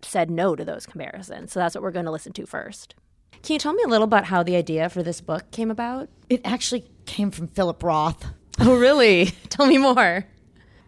said 0.03 0.31
no 0.31 0.57
to 0.57 0.65
those 0.65 0.87
comparisons. 0.87 1.53
So 1.53 1.61
that's 1.61 1.75
what 1.75 1.83
we're 1.83 1.91
going 1.91 2.07
to 2.07 2.11
listen 2.11 2.33
to 2.35 2.47
first. 2.47 2.95
Can 3.43 3.55
you 3.55 3.59
tell 3.59 3.73
me 3.73 3.83
a 3.85 3.89
little 3.89 4.05
about 4.05 4.25
how 4.25 4.43
the 4.43 4.57
idea 4.57 4.89
for 4.89 5.03
this 5.03 5.21
book 5.21 5.51
came 5.51 5.71
about? 5.71 6.09
It 6.29 6.41
actually 6.45 6.85
came 7.07 7.31
from 7.31 7.49
Philip 7.49 7.83
Roth. 7.83 8.27
Oh, 8.63 8.77
really? 8.77 9.25
tell 9.49 9.67
me 9.67 9.79
more. 9.79 10.27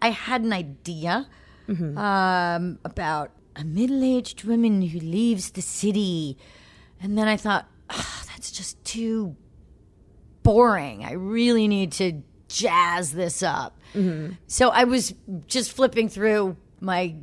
I 0.03 0.11
had 0.11 0.43
an 0.43 0.53
idea 0.53 1.27
um, 1.97 2.79
about 2.85 3.31
a 3.57 3.65
middle 3.65 4.05
aged 4.05 4.45
woman 4.45 4.83
who 4.83 4.99
leaves 4.99 5.53
the 5.53 5.63
city. 5.63 6.37
And 7.01 7.17
then 7.17 7.29
I 7.29 7.39
thought, 7.39 7.67
"Ah, 7.89 8.25
that's 8.27 8.51
just 8.51 8.85
too 8.85 9.37
boring. 10.43 11.05
I 11.05 11.13
really 11.13 11.69
need 11.69 11.93
to 11.93 12.23
jazz 12.49 13.13
this 13.13 13.43
up. 13.43 13.79
Mm-hmm. 13.95 14.35
So 14.47 14.69
I 14.69 14.85
was 14.85 15.15
just 15.47 15.73
flipping 15.73 16.09
through 16.09 16.57
my 16.81 17.15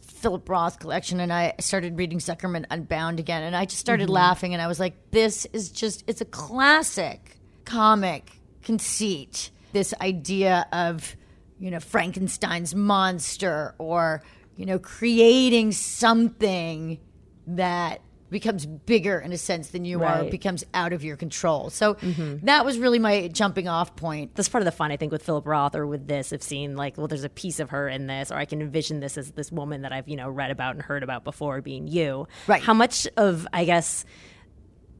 Philip 0.00 0.48
Roth 0.48 0.78
collection 0.78 1.20
and 1.20 1.32
I 1.32 1.54
started 1.60 1.96
reading 1.98 2.18
Zuckerman 2.18 2.66
Unbound 2.70 3.18
again. 3.18 3.42
And 3.42 3.56
I 3.56 3.64
just 3.64 3.80
started 3.80 4.04
mm-hmm. 4.04 4.14
laughing 4.14 4.52
and 4.52 4.62
I 4.62 4.66
was 4.66 4.80
like, 4.80 5.10
this 5.10 5.46
is 5.52 5.70
just, 5.70 6.04
it's 6.06 6.20
a 6.20 6.26
classic 6.26 7.38
comic 7.64 8.40
conceit. 8.62 9.50
This 9.72 9.94
idea 10.00 10.66
of, 10.72 11.16
you 11.58 11.70
know, 11.70 11.80
Frankenstein's 11.80 12.74
monster 12.74 13.74
or, 13.78 14.22
you 14.56 14.66
know, 14.66 14.78
creating 14.78 15.72
something 15.72 16.98
that 17.46 18.00
becomes 18.30 18.66
bigger 18.66 19.18
in 19.18 19.32
a 19.32 19.38
sense 19.38 19.68
than 19.68 19.84
you 19.84 20.02
are, 20.02 20.24
becomes 20.24 20.64
out 20.74 20.92
of 20.92 21.04
your 21.04 21.16
control. 21.16 21.70
So 21.70 21.94
mm-hmm. 21.94 22.44
that 22.46 22.64
was 22.64 22.78
really 22.78 22.98
my 22.98 23.28
jumping 23.28 23.68
off 23.68 23.94
point. 23.94 24.34
That's 24.34 24.48
part 24.48 24.62
of 24.62 24.64
the 24.66 24.72
fun, 24.72 24.90
I 24.90 24.96
think, 24.96 25.12
with 25.12 25.22
Philip 25.22 25.46
Roth 25.46 25.76
or 25.76 25.86
with 25.86 26.08
this 26.08 26.32
of 26.32 26.42
seeing 26.42 26.74
like, 26.74 26.98
well, 26.98 27.06
there's 27.06 27.24
a 27.24 27.28
piece 27.28 27.60
of 27.60 27.70
her 27.70 27.88
in 27.88 28.08
this, 28.08 28.32
or 28.32 28.34
I 28.34 28.44
can 28.44 28.60
envision 28.60 29.00
this 29.00 29.16
as 29.16 29.30
this 29.32 29.52
woman 29.52 29.82
that 29.82 29.92
I've, 29.92 30.08
you 30.08 30.16
know, 30.16 30.28
read 30.28 30.50
about 30.50 30.74
and 30.74 30.82
heard 30.82 31.02
about 31.02 31.22
before 31.22 31.60
being 31.60 31.86
you. 31.86 32.26
Right. 32.46 32.62
How 32.62 32.74
much 32.74 33.06
of, 33.16 33.46
I 33.52 33.64
guess, 33.64 34.04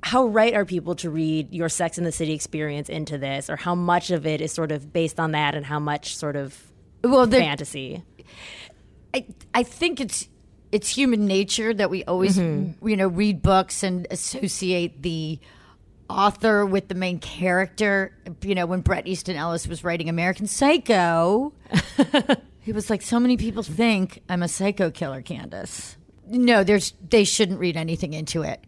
how 0.02 0.26
right 0.26 0.54
are 0.54 0.64
people 0.64 0.94
to 0.96 1.10
read 1.10 1.52
your 1.52 1.68
Sex 1.68 1.98
in 1.98 2.04
the 2.04 2.12
City 2.12 2.32
experience 2.32 2.88
into 2.88 3.18
this, 3.18 3.50
or 3.50 3.56
how 3.56 3.74
much 3.74 4.12
of 4.12 4.24
it 4.24 4.40
is 4.40 4.52
sort 4.52 4.70
of 4.70 4.92
based 4.92 5.18
on 5.18 5.32
that, 5.32 5.56
and 5.56 5.66
how 5.66 5.80
much 5.80 6.16
sort 6.16 6.36
of 6.36 6.56
Well, 7.02 7.26
fantasy? 7.26 8.04
I 9.12 9.26
I 9.52 9.62
think 9.62 10.00
it's 10.00 10.28
it's 10.76 10.90
human 10.90 11.24
nature 11.24 11.72
that 11.72 11.88
we 11.88 12.04
always 12.04 12.36
you 12.36 12.74
know 12.82 13.08
read 13.08 13.40
books 13.40 13.82
and 13.82 14.06
associate 14.10 15.00
the 15.00 15.38
author 16.10 16.66
with 16.66 16.88
the 16.88 16.94
main 16.94 17.18
character. 17.18 18.12
You 18.42 18.54
know, 18.54 18.66
when 18.66 18.82
Bret 18.82 19.06
Easton 19.06 19.36
Ellis 19.36 19.66
was 19.66 19.82
writing 19.82 20.10
American 20.10 20.46
Psycho, 20.46 21.54
he 22.60 22.72
was 22.72 22.90
like, 22.90 23.00
"So 23.00 23.18
many 23.18 23.38
people 23.38 23.62
think 23.62 24.22
I'm 24.28 24.42
a 24.42 24.48
psycho 24.48 24.90
killer, 24.90 25.22
Candace." 25.22 25.96
No, 26.28 26.62
there's 26.62 26.92
they 27.08 27.24
shouldn't 27.24 27.58
read 27.58 27.78
anything 27.78 28.12
into 28.12 28.42
it. 28.42 28.62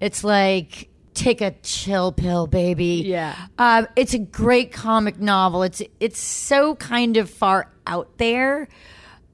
It's 0.00 0.24
like 0.24 0.88
take 1.12 1.42
a 1.42 1.50
chill 1.62 2.10
pill, 2.10 2.46
baby. 2.46 3.02
Yeah. 3.06 3.36
Um, 3.58 3.86
it's 3.96 4.14
a 4.14 4.18
great 4.18 4.72
comic 4.72 5.20
novel. 5.20 5.62
It's 5.62 5.82
it's 6.00 6.18
so 6.18 6.74
kind 6.76 7.18
of 7.18 7.28
far 7.28 7.70
out 7.86 8.16
there 8.16 8.66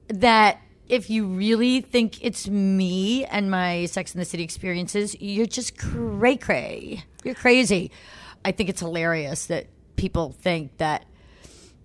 that 0.09 0.59
if 0.89 1.09
you 1.09 1.25
really 1.25 1.81
think 1.81 2.23
it's 2.23 2.47
me 2.47 3.25
and 3.25 3.51
my 3.51 3.85
Sex 3.85 4.13
in 4.13 4.19
the 4.19 4.25
City 4.25 4.43
experiences, 4.43 5.15
you're 5.19 5.45
just 5.45 5.77
cray 5.77 6.37
cray. 6.37 7.03
You're 7.23 7.35
crazy. 7.35 7.91
I 8.45 8.51
think 8.51 8.69
it's 8.69 8.81
hilarious 8.81 9.45
that 9.47 9.67
people 9.95 10.31
think 10.31 10.77
that 10.77 11.05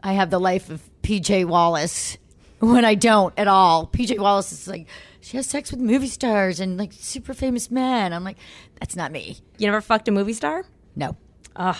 I 0.02 0.12
have 0.12 0.30
the 0.30 0.38
life 0.38 0.70
of 0.70 0.88
PJ 1.02 1.44
Wallace 1.46 2.18
when 2.60 2.84
I 2.84 2.94
don't 2.94 3.34
at 3.36 3.48
all. 3.48 3.86
PJ 3.86 4.18
Wallace 4.18 4.52
is 4.52 4.68
like, 4.68 4.86
she 5.20 5.36
has 5.36 5.46
sex 5.46 5.70
with 5.70 5.80
movie 5.80 6.08
stars 6.08 6.60
and 6.60 6.76
like 6.76 6.92
super 6.92 7.34
famous 7.34 7.70
men. 7.70 8.12
I'm 8.12 8.24
like, 8.24 8.38
that's 8.78 8.96
not 8.96 9.12
me. 9.12 9.38
You 9.58 9.66
never 9.66 9.80
fucked 9.80 10.08
a 10.08 10.12
movie 10.12 10.32
star? 10.32 10.64
No. 10.94 11.16
Ugh, 11.56 11.76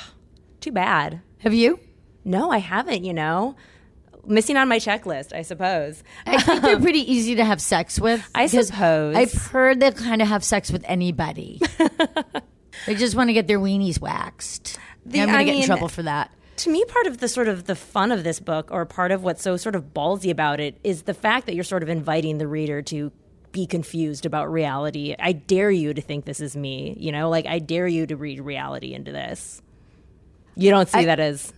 too 0.60 0.72
bad. 0.72 1.20
Have 1.38 1.54
you? 1.54 1.80
No, 2.24 2.50
I 2.50 2.58
haven't, 2.58 3.04
you 3.04 3.12
know. 3.12 3.56
Missing 4.26 4.56
on 4.56 4.68
my 4.68 4.78
checklist, 4.78 5.32
I 5.34 5.42
suppose. 5.42 6.02
I 6.26 6.40
think 6.40 6.62
they're 6.62 6.78
pretty 6.80 7.10
easy 7.12 7.34
to 7.36 7.44
have 7.44 7.60
sex 7.60 7.98
with. 8.00 8.28
I 8.34 8.46
suppose. 8.46 9.16
I've 9.16 9.32
heard 9.32 9.80
they 9.80 9.90
kind 9.90 10.22
of 10.22 10.28
have 10.28 10.44
sex 10.44 10.70
with 10.70 10.84
anybody. 10.86 11.60
they 12.86 12.94
just 12.94 13.14
want 13.16 13.28
to 13.28 13.32
get 13.34 13.46
their 13.48 13.58
weenies 13.58 14.00
waxed. 14.00 14.78
The- 15.04 15.20
I'm 15.22 15.28
going 15.28 15.38
to 15.46 15.52
get 15.52 15.56
in 15.60 15.66
trouble 15.66 15.88
for 15.88 16.02
that. 16.04 16.30
to 16.58 16.70
me 16.70 16.84
part 16.84 17.06
of 17.06 17.18
the 17.18 17.26
sort 17.28 17.48
of 17.48 17.64
the 17.64 17.74
fun 17.74 18.12
of 18.12 18.22
this 18.22 18.38
book 18.38 18.70
or 18.70 18.84
part 18.86 19.10
of 19.10 19.24
what's 19.24 19.42
so 19.42 19.56
sort 19.56 19.74
of 19.74 19.92
ballsy 19.92 20.30
about 20.30 20.60
it 20.60 20.78
is 20.84 21.02
the 21.02 21.14
fact 21.14 21.46
that 21.46 21.54
you're 21.56 21.64
sort 21.64 21.82
of 21.82 21.88
inviting 21.88 22.38
the 22.38 22.46
reader 22.46 22.80
to 22.82 23.10
be 23.50 23.66
confused 23.66 24.24
about 24.24 24.50
reality 24.50 25.14
i 25.18 25.32
dare 25.32 25.70
you 25.70 25.92
to 25.92 26.00
think 26.00 26.24
this 26.24 26.40
is 26.40 26.56
me 26.56 26.96
you 26.98 27.10
know 27.12 27.28
like 27.28 27.44
i 27.46 27.58
dare 27.58 27.86
you 27.86 28.06
to 28.06 28.16
read 28.16 28.40
reality 28.40 28.94
into 28.94 29.12
this 29.12 29.60
you 30.54 30.70
don't 30.70 30.88
see 30.88 31.04
that 31.04 31.20
as 31.20 31.52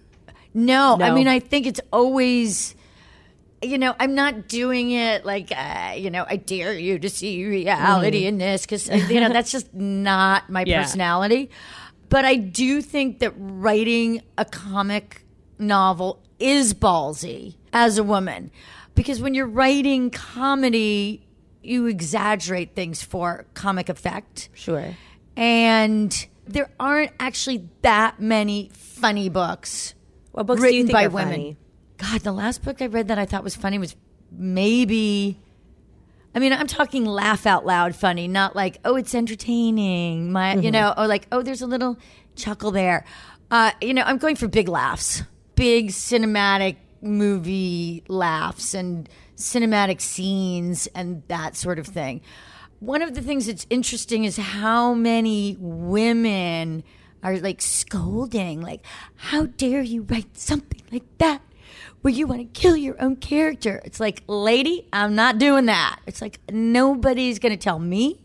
No, 0.55 0.97
I 1.01 1.11
mean, 1.11 1.27
I 1.29 1.41
think 1.41 1.67
it's 1.67 1.81
always, 1.93 2.75
you 3.61 3.77
know, 3.77 3.95
I'm 3.99 4.15
not 4.15 4.47
doing 4.49 4.93
it 4.93 5.25
like, 5.27 5.51
uh, 5.51 5.95
you 5.97 6.11
know, 6.11 6.25
I 6.29 6.37
dare 6.37 6.73
you 6.79 6.99
to 7.01 7.11
see 7.11 7.45
reality 7.45 8.27
in 8.27 8.39
this 8.39 8.63
because, 8.65 8.89
you 9.11 9.21
know, 9.21 9.31
that's 9.31 9.51
just 9.51 9.75
not 9.75 10.49
my 10.49 10.65
Yeah. 10.65 10.81
personality. 10.81 11.51
But 12.09 12.25
I 12.25 12.37
do 12.37 12.81
think 12.81 13.19
that 13.19 13.33
writing 13.37 14.23
a 14.39 14.45
comic 14.45 15.25
novel 15.59 16.23
is 16.39 16.73
ballsy 16.75 17.57
as 17.73 17.99
a 17.99 18.05
woman 18.05 18.51
because 18.95 19.21
when 19.21 19.35
you're 19.35 19.49
writing 19.49 20.11
comedy, 20.11 21.27
you 21.63 21.87
exaggerate 21.87 22.77
things 22.77 23.03
for 23.03 23.47
comic 23.55 23.89
effect. 23.89 24.51
sure 24.55 24.95
And 25.37 26.27
there 26.47 26.71
aren't 26.79 27.13
actually 27.19 27.69
that 27.83 28.21
many 28.21 28.71
funny 28.73 29.29
books 29.29 29.95
what 30.35 30.47
books 30.47 30.61
do 30.61 30.65
written 30.65 30.79
you 30.79 30.85
think 30.87 30.93
by 30.93 31.07
are 31.07 31.11
women. 31.11 31.33
funny 31.33 31.57
God, 31.99 32.21
the 32.23 32.33
last 32.33 32.63
book 32.63 32.83
I 32.83 32.87
read 32.87 33.09
that 33.09 33.19
I 33.19 33.25
thought 33.25 33.45
was 33.45 33.55
funny 33.55 33.79
was 33.79 33.95
maybe. 34.31 35.39
I 36.35 36.41
mean, 36.41 36.53
I'm 36.53 36.67
talking 36.67 37.05
laugh 37.05 37.47
out 37.47 37.65
loud 37.65 37.95
funny, 37.95 38.27
not 38.27 38.57
like 38.57 38.81
oh, 38.85 38.97
it's 38.97 39.15
entertaining. 39.15 40.33
My, 40.33 40.57
you 40.57 40.73
know, 40.73 40.93
or 40.97 41.07
like 41.07 41.29
oh, 41.31 41.43
there's 41.43 41.63
a 41.63 41.67
little 41.67 41.97
chuckle 42.35 42.73
there. 42.73 43.05
Uh, 43.51 43.71
you 43.81 43.95
know, 43.95 44.03
I'm 44.03 44.19
going 44.19 44.35
for 44.35 44.49
big 44.49 44.69
laughs, 44.69 45.23
big 45.55 45.91
cinematic 45.91 46.77
movie 47.01 48.03
laughs, 48.09 48.75
and 48.75 49.09
cinematic 49.37 50.01
scenes 50.01 50.89
and 50.89 51.23
that 51.29 51.55
sort 51.55 51.79
of 51.79 51.87
thing. 51.87 52.21
One 52.81 53.03
of 53.03 53.15
the 53.15 53.23
things 53.23 53.47
that's 53.47 53.67
interesting 53.71 54.25
is 54.25 54.37
how 54.37 54.95
many 54.95 55.57
women 55.61 56.83
are 57.25 57.39
like 57.39 57.61
scolding, 57.61 58.61
like, 58.61 58.85
how 59.17 59.47
dare 59.47 59.83
you 59.83 60.03
write 60.03 60.37
something 60.37 60.83
like 60.93 61.19
that 61.19 61.43
where 62.03 62.13
you 62.13 62.27
want 62.27 62.41
to 62.41 62.61
kill 62.61 62.77
your 62.77 63.01
own 63.03 63.17
character? 63.17 63.81
It's 63.85 63.99
like, 63.99 64.23
lady, 64.29 64.87
I'm 64.93 65.15
not 65.17 65.39
doing 65.39 65.67
that. 65.67 65.99
It's 66.07 66.21
like, 66.21 66.39
nobody's 66.53 67.41
going 67.41 67.53
to 67.53 67.59
tell 67.59 67.79
me 67.79 68.21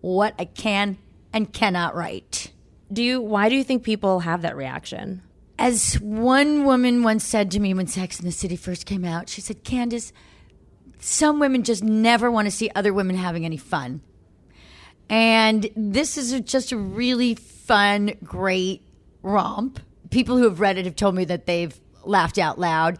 what 0.00 0.34
I 0.38 0.46
can 0.46 0.98
and 1.32 1.52
cannot 1.52 1.94
write. 1.94 2.50
do 2.92 3.02
you 3.02 3.20
why 3.20 3.48
do 3.48 3.54
you 3.54 3.64
think 3.64 3.84
people 3.84 4.20
have 4.20 4.42
that 4.42 4.56
reaction 4.56 5.22
As 5.58 5.94
one 6.00 6.64
woman 6.64 7.02
once 7.04 7.24
said 7.24 7.50
to 7.52 7.60
me 7.60 7.72
when 7.72 7.86
Sex 7.86 8.18
in 8.18 8.26
the 8.26 8.32
City 8.32 8.56
first 8.56 8.84
came 8.84 9.04
out, 9.04 9.28
she 9.28 9.40
said, 9.40 9.62
Candace, 9.62 10.12
some 10.98 11.38
women 11.38 11.62
just 11.62 11.84
never 11.84 12.30
want 12.30 12.46
to 12.46 12.50
see 12.50 12.70
other 12.74 12.92
women 12.92 13.16
having 13.16 13.44
any 13.44 13.56
fun. 13.56 14.00
And 15.12 15.68
this 15.76 16.16
is 16.16 16.32
a- 16.32 16.40
just 16.40 16.72
a 16.72 16.76
really 16.76 17.34
fun, 17.34 18.12
great 18.24 18.82
romp. 19.22 19.78
People 20.10 20.38
who 20.38 20.44
have 20.44 20.58
read 20.58 20.78
it 20.78 20.86
have 20.86 20.96
told 20.96 21.14
me 21.14 21.24
that 21.26 21.46
they've 21.46 21.78
laughed 22.04 22.38
out 22.38 22.58
loud. 22.58 22.98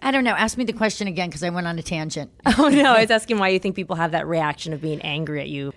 I 0.00 0.12
don't 0.12 0.24
know. 0.24 0.30
Ask 0.30 0.56
me 0.56 0.64
the 0.64 0.72
question 0.72 1.08
again 1.08 1.28
because 1.28 1.42
I 1.42 1.50
went 1.50 1.66
on 1.66 1.78
a 1.78 1.82
tangent. 1.82 2.30
oh 2.58 2.68
no 2.68 2.92
i 2.94 3.02
was 3.02 3.10
asking 3.10 3.38
why 3.38 3.48
you 3.48 3.58
think 3.58 3.76
people 3.76 3.96
have 3.96 4.12
that 4.12 4.26
reaction 4.26 4.72
of 4.72 4.80
being 4.80 5.02
angry 5.02 5.40
at 5.40 5.48
you 5.48 5.72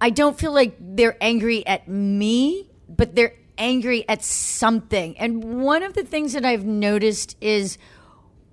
I 0.00 0.10
don't 0.10 0.38
feel 0.38 0.52
like 0.52 0.76
they're 0.78 1.16
angry 1.20 1.66
at 1.66 1.88
me, 1.88 2.70
but 2.88 3.16
they're 3.16 3.34
angry 3.58 4.08
at 4.08 4.22
something. 4.22 5.18
And 5.18 5.62
one 5.62 5.82
of 5.82 5.94
the 5.94 6.04
things 6.04 6.34
that 6.34 6.44
I've 6.44 6.64
noticed 6.64 7.36
is 7.40 7.78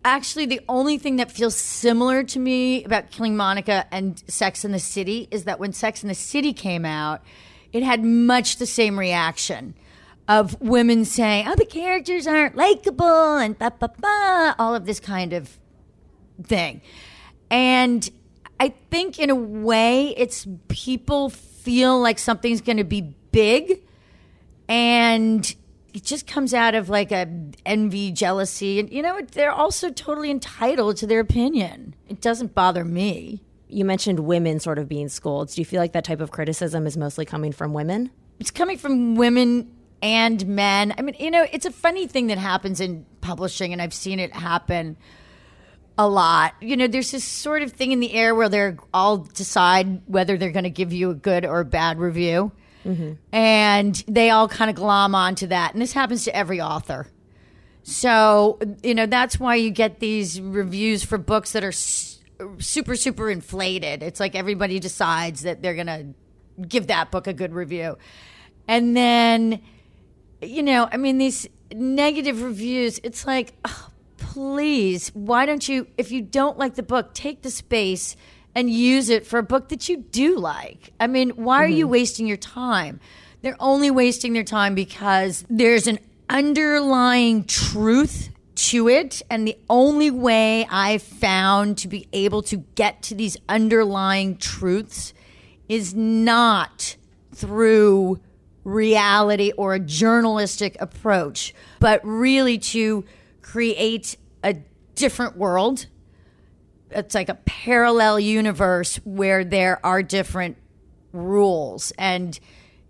actually 0.04 0.46
the 0.46 0.62
only 0.70 0.98
thing 0.98 1.18
that 1.18 1.32
feels 1.32 1.56
similar 1.56 2.24
to 2.24 2.40
me 2.40 2.84
about 2.84 3.12
Killing 3.12 3.36
Monica 3.36 3.86
and 3.92 4.22
Sex 4.28 4.64
in 4.64 4.72
the 4.72 4.80
City 4.80 5.28
is 5.32 5.44
that 5.46 5.60
when 5.60 5.74
Sex 5.74 6.04
in 6.04 6.10
the 6.10 6.16
City 6.16 6.54
came 6.54 6.86
out, 6.86 7.22
it 7.72 7.84
had 7.84 8.04
much 8.04 8.58
the 8.58 8.66
same 8.66 8.98
reaction 8.98 9.76
of 10.28 10.60
women 10.62 11.06
saying, 11.06 11.48
"Oh, 11.48 11.56
the 11.56 11.66
characters 11.66 12.28
aren't 12.28 12.56
likable," 12.56 13.38
and 13.38 13.58
ba 13.58 13.74
ba 13.78 13.92
ba, 14.00 14.56
all 14.60 14.76
of 14.76 14.86
this 14.86 15.00
kind 15.00 15.34
of 15.34 15.58
thing. 16.44 16.82
And 17.50 18.10
I 18.60 18.74
think 18.92 19.20
in 19.20 19.30
a 19.30 19.36
way 19.36 20.14
it's 20.18 20.48
people 20.68 21.30
feel 21.30 22.00
like 22.00 22.20
something's 22.20 22.62
going 22.62 22.78
to 22.78 22.84
be 22.84 23.16
big 23.32 23.82
and 24.68 25.56
it 25.94 26.04
just 26.04 26.28
comes 26.28 26.54
out 26.54 26.76
of 26.76 26.90
like 26.90 27.12
a 27.12 27.28
envy, 27.66 28.12
jealousy 28.12 28.80
and 28.80 28.92
you 28.92 29.02
know 29.02 29.22
they're 29.32 29.52
also 29.52 29.90
totally 29.90 30.32
entitled 30.32 30.98
to 30.98 31.08
their 31.08 31.20
opinion. 31.20 31.96
It 32.08 32.22
doesn't 32.22 32.54
bother 32.56 32.86
me. 32.86 33.42
you 33.68 33.86
mentioned 33.86 34.20
women 34.20 34.60
sort 34.60 34.80
of 34.80 34.88
being 34.88 35.10
scolded 35.10 35.56
do 35.56 35.62
you 35.62 35.66
feel 35.66 35.80
like 35.80 35.94
that 35.94 36.04
type 36.06 36.22
of 36.22 36.32
criticism 36.32 36.88
is 36.88 36.98
mostly 36.98 37.26
coming 37.26 37.52
from 37.52 37.74
women 37.74 38.10
It's 38.40 38.52
coming 38.52 38.78
from 38.78 39.16
women 39.16 39.76
and 40.02 40.46
men. 40.48 40.94
I 40.98 41.02
mean, 41.02 41.16
you 41.20 41.32
know, 41.32 41.46
it's 41.52 41.66
a 41.66 41.72
funny 41.72 42.08
thing 42.08 42.28
that 42.28 42.38
happens 42.38 42.80
in 42.80 43.06
publishing 43.22 43.74
and 43.74 43.82
I've 43.82 43.94
seen 43.94 44.20
it 44.20 44.34
happen 44.34 44.98
a 45.98 46.08
lot. 46.08 46.54
You 46.62 46.78
know, 46.78 46.88
there's 46.88 47.12
this 47.12 47.24
sort 47.26 47.62
of 47.62 47.74
thing 47.74 47.92
in 47.92 48.00
the 48.00 48.14
air 48.14 48.34
where 48.34 48.50
they're 48.50 48.78
all 48.94 49.18
decide 49.18 50.02
whether 50.08 50.38
they're 50.38 50.52
going 50.52 50.64
to 50.64 50.70
give 50.70 50.94
you 50.94 51.10
a 51.10 51.16
good 51.16 51.46
or 51.46 51.60
a 51.60 51.66
bad 51.66 52.00
review. 52.00 52.52
And 53.32 53.96
they 54.08 54.30
all 54.30 54.48
kind 54.48 54.70
of 54.70 54.76
glom 54.76 55.14
onto 55.16 55.48
that. 55.48 55.74
And 55.74 55.82
this 55.82 55.94
happens 55.94 56.24
to 56.26 56.36
every 56.36 56.62
author. 56.62 57.08
So, 57.84 58.60
you 58.84 58.94
know, 58.94 59.06
that's 59.06 59.40
why 59.40 59.56
you 59.56 59.72
get 59.72 60.00
these 60.00 60.40
reviews 60.40 61.04
for 61.04 61.18
books 61.18 61.54
that 61.54 61.64
are 61.64 61.72
super, 61.72 62.96
super 62.96 63.30
inflated. 63.30 64.04
It's 64.04 64.20
like 64.20 64.36
everybody 64.36 64.80
decides 64.80 65.42
that 65.42 65.62
they're 65.62 65.76
going 65.76 65.88
to 65.88 66.08
give 66.68 66.88
that 66.88 67.12
book 67.12 67.28
a 67.28 67.34
good 67.34 67.54
review. 67.54 67.98
And 68.68 68.96
then, 68.96 69.62
you 70.42 70.62
know, 70.62 70.88
I 70.92 70.98
mean, 70.98 71.18
these 71.18 71.48
negative 71.74 72.42
reviews, 72.42 73.00
it's 73.04 73.26
like, 73.26 73.54
oh, 73.66 73.90
please, 74.18 75.10
why 75.16 75.46
don't 75.46 75.68
you, 75.68 75.88
if 75.98 76.12
you 76.12 76.22
don't 76.22 76.58
like 76.58 76.76
the 76.76 76.84
book, 76.84 77.14
take 77.14 77.42
the 77.42 77.50
space 77.50 78.16
and 78.60 78.70
use 78.70 79.08
it 79.08 79.26
for 79.26 79.40
a 79.40 79.44
book 79.44 79.70
that 79.70 79.88
you 79.88 79.96
do 79.96 80.38
like. 80.38 80.92
I 81.00 81.08
mean, 81.08 81.30
why 81.30 81.64
are 81.64 81.68
you 81.68 81.86
mm-hmm. 81.86 81.94
wasting 81.94 82.28
your 82.28 82.36
time? 82.36 83.00
They're 83.42 83.56
only 83.58 83.90
wasting 83.90 84.34
their 84.34 84.44
time 84.44 84.76
because 84.76 85.46
there's 85.50 85.88
an 85.88 85.98
underlying 86.30 87.46
truth 87.46 88.32
to 88.56 88.90
it. 88.90 89.22
And 89.30 89.48
the 89.48 89.58
only 89.70 90.12
way 90.12 90.68
I've 90.70 91.02
found 91.02 91.78
to 91.78 91.88
be 91.88 92.10
able 92.12 92.42
to 92.44 92.58
get 92.76 93.02
to 93.04 93.16
these 93.16 93.38
underlying 93.48 94.36
truths 94.36 95.14
is 95.70 95.96
not 95.96 96.98
through 97.34 98.20
reality 98.66 99.54
or 99.56 99.74
a 99.74 99.80
journalistic 99.80 100.76
approach, 100.82 101.56
but 101.80 102.02
really 102.04 102.58
to 102.58 103.06
create 103.42 104.18
a 104.44 104.58
different 104.96 105.38
world. 105.38 105.86
It's 106.92 107.16
like 107.16 107.30
a 107.30 107.36
parallel 107.36 108.20
universe 108.20 108.98
where 109.04 109.44
there 109.44 109.84
are 109.86 110.02
different 110.04 110.58
rules. 111.14 111.92
And, 111.98 112.40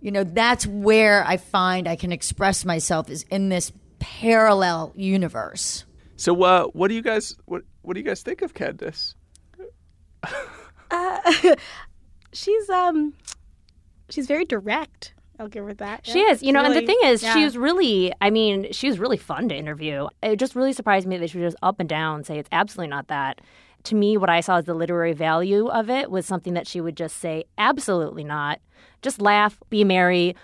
you 0.01 0.11
know, 0.11 0.23
that's 0.23 0.65
where 0.65 1.25
I 1.25 1.37
find 1.37 1.87
I 1.87 1.95
can 1.95 2.11
express 2.11 2.65
myself 2.65 3.09
is 3.09 3.23
in 3.23 3.49
this 3.49 3.71
parallel 3.99 4.93
universe. 4.95 5.85
So, 6.15 6.41
uh, 6.43 6.65
what 6.67 6.89
do 6.89 6.95
you 6.95 7.01
guys 7.01 7.35
what 7.45 7.63
what 7.81 7.93
do 7.93 7.99
you 7.99 8.05
guys 8.05 8.21
think 8.21 8.41
of 8.41 8.53
Candace? 8.53 9.15
she's 12.33 12.69
um 12.69 13.13
she's 14.09 14.27
very 14.27 14.45
direct 14.45 15.13
I'll 15.39 15.47
give 15.47 15.63
her 15.63 15.73
that. 15.75 16.05
She 16.05 16.19
Yeah. 16.19 16.31
is, 16.31 16.43
you 16.43 16.51
know, 16.51 16.61
and 16.61 16.75
the 16.75 16.85
thing 16.85 16.99
is, 17.05 17.23
yeah. 17.23 17.33
she 17.33 17.45
was 17.45 17.57
really, 17.57 18.11
I 18.19 18.29
mean, 18.29 18.73
she 18.73 18.89
was 18.89 18.99
really 18.99 19.15
fun 19.15 19.47
to 19.47 19.55
interview. 19.55 20.09
It 20.21 20.35
just 20.35 20.53
really 20.53 20.73
surprised 20.73 21.07
me 21.07 21.15
that 21.17 21.29
she 21.29 21.37
would 21.37 21.45
just 21.45 21.55
up 21.63 21.79
and 21.79 21.87
down 21.87 22.25
say 22.25 22.37
it's 22.39 22.49
absolutely 22.51 22.89
not 22.89 23.07
that. 23.07 23.39
To 23.83 23.95
me, 23.95 24.17
what 24.17 24.29
I 24.29 24.41
saw 24.41 24.57
as 24.57 24.65
the 24.65 24.74
literary 24.74 25.13
value 25.13 25.67
of 25.67 25.89
it 25.89 26.12
was 26.12 26.25
something 26.25 26.53
that 26.53 26.67
she 26.67 26.81
would 26.81 26.98
just 26.98 27.17
say, 27.17 27.45
absolutely 27.57 28.24
not. 28.24 28.59
Just 29.01 29.21
laugh, 29.21 29.57
be 29.69 29.83
merry, 29.83 30.36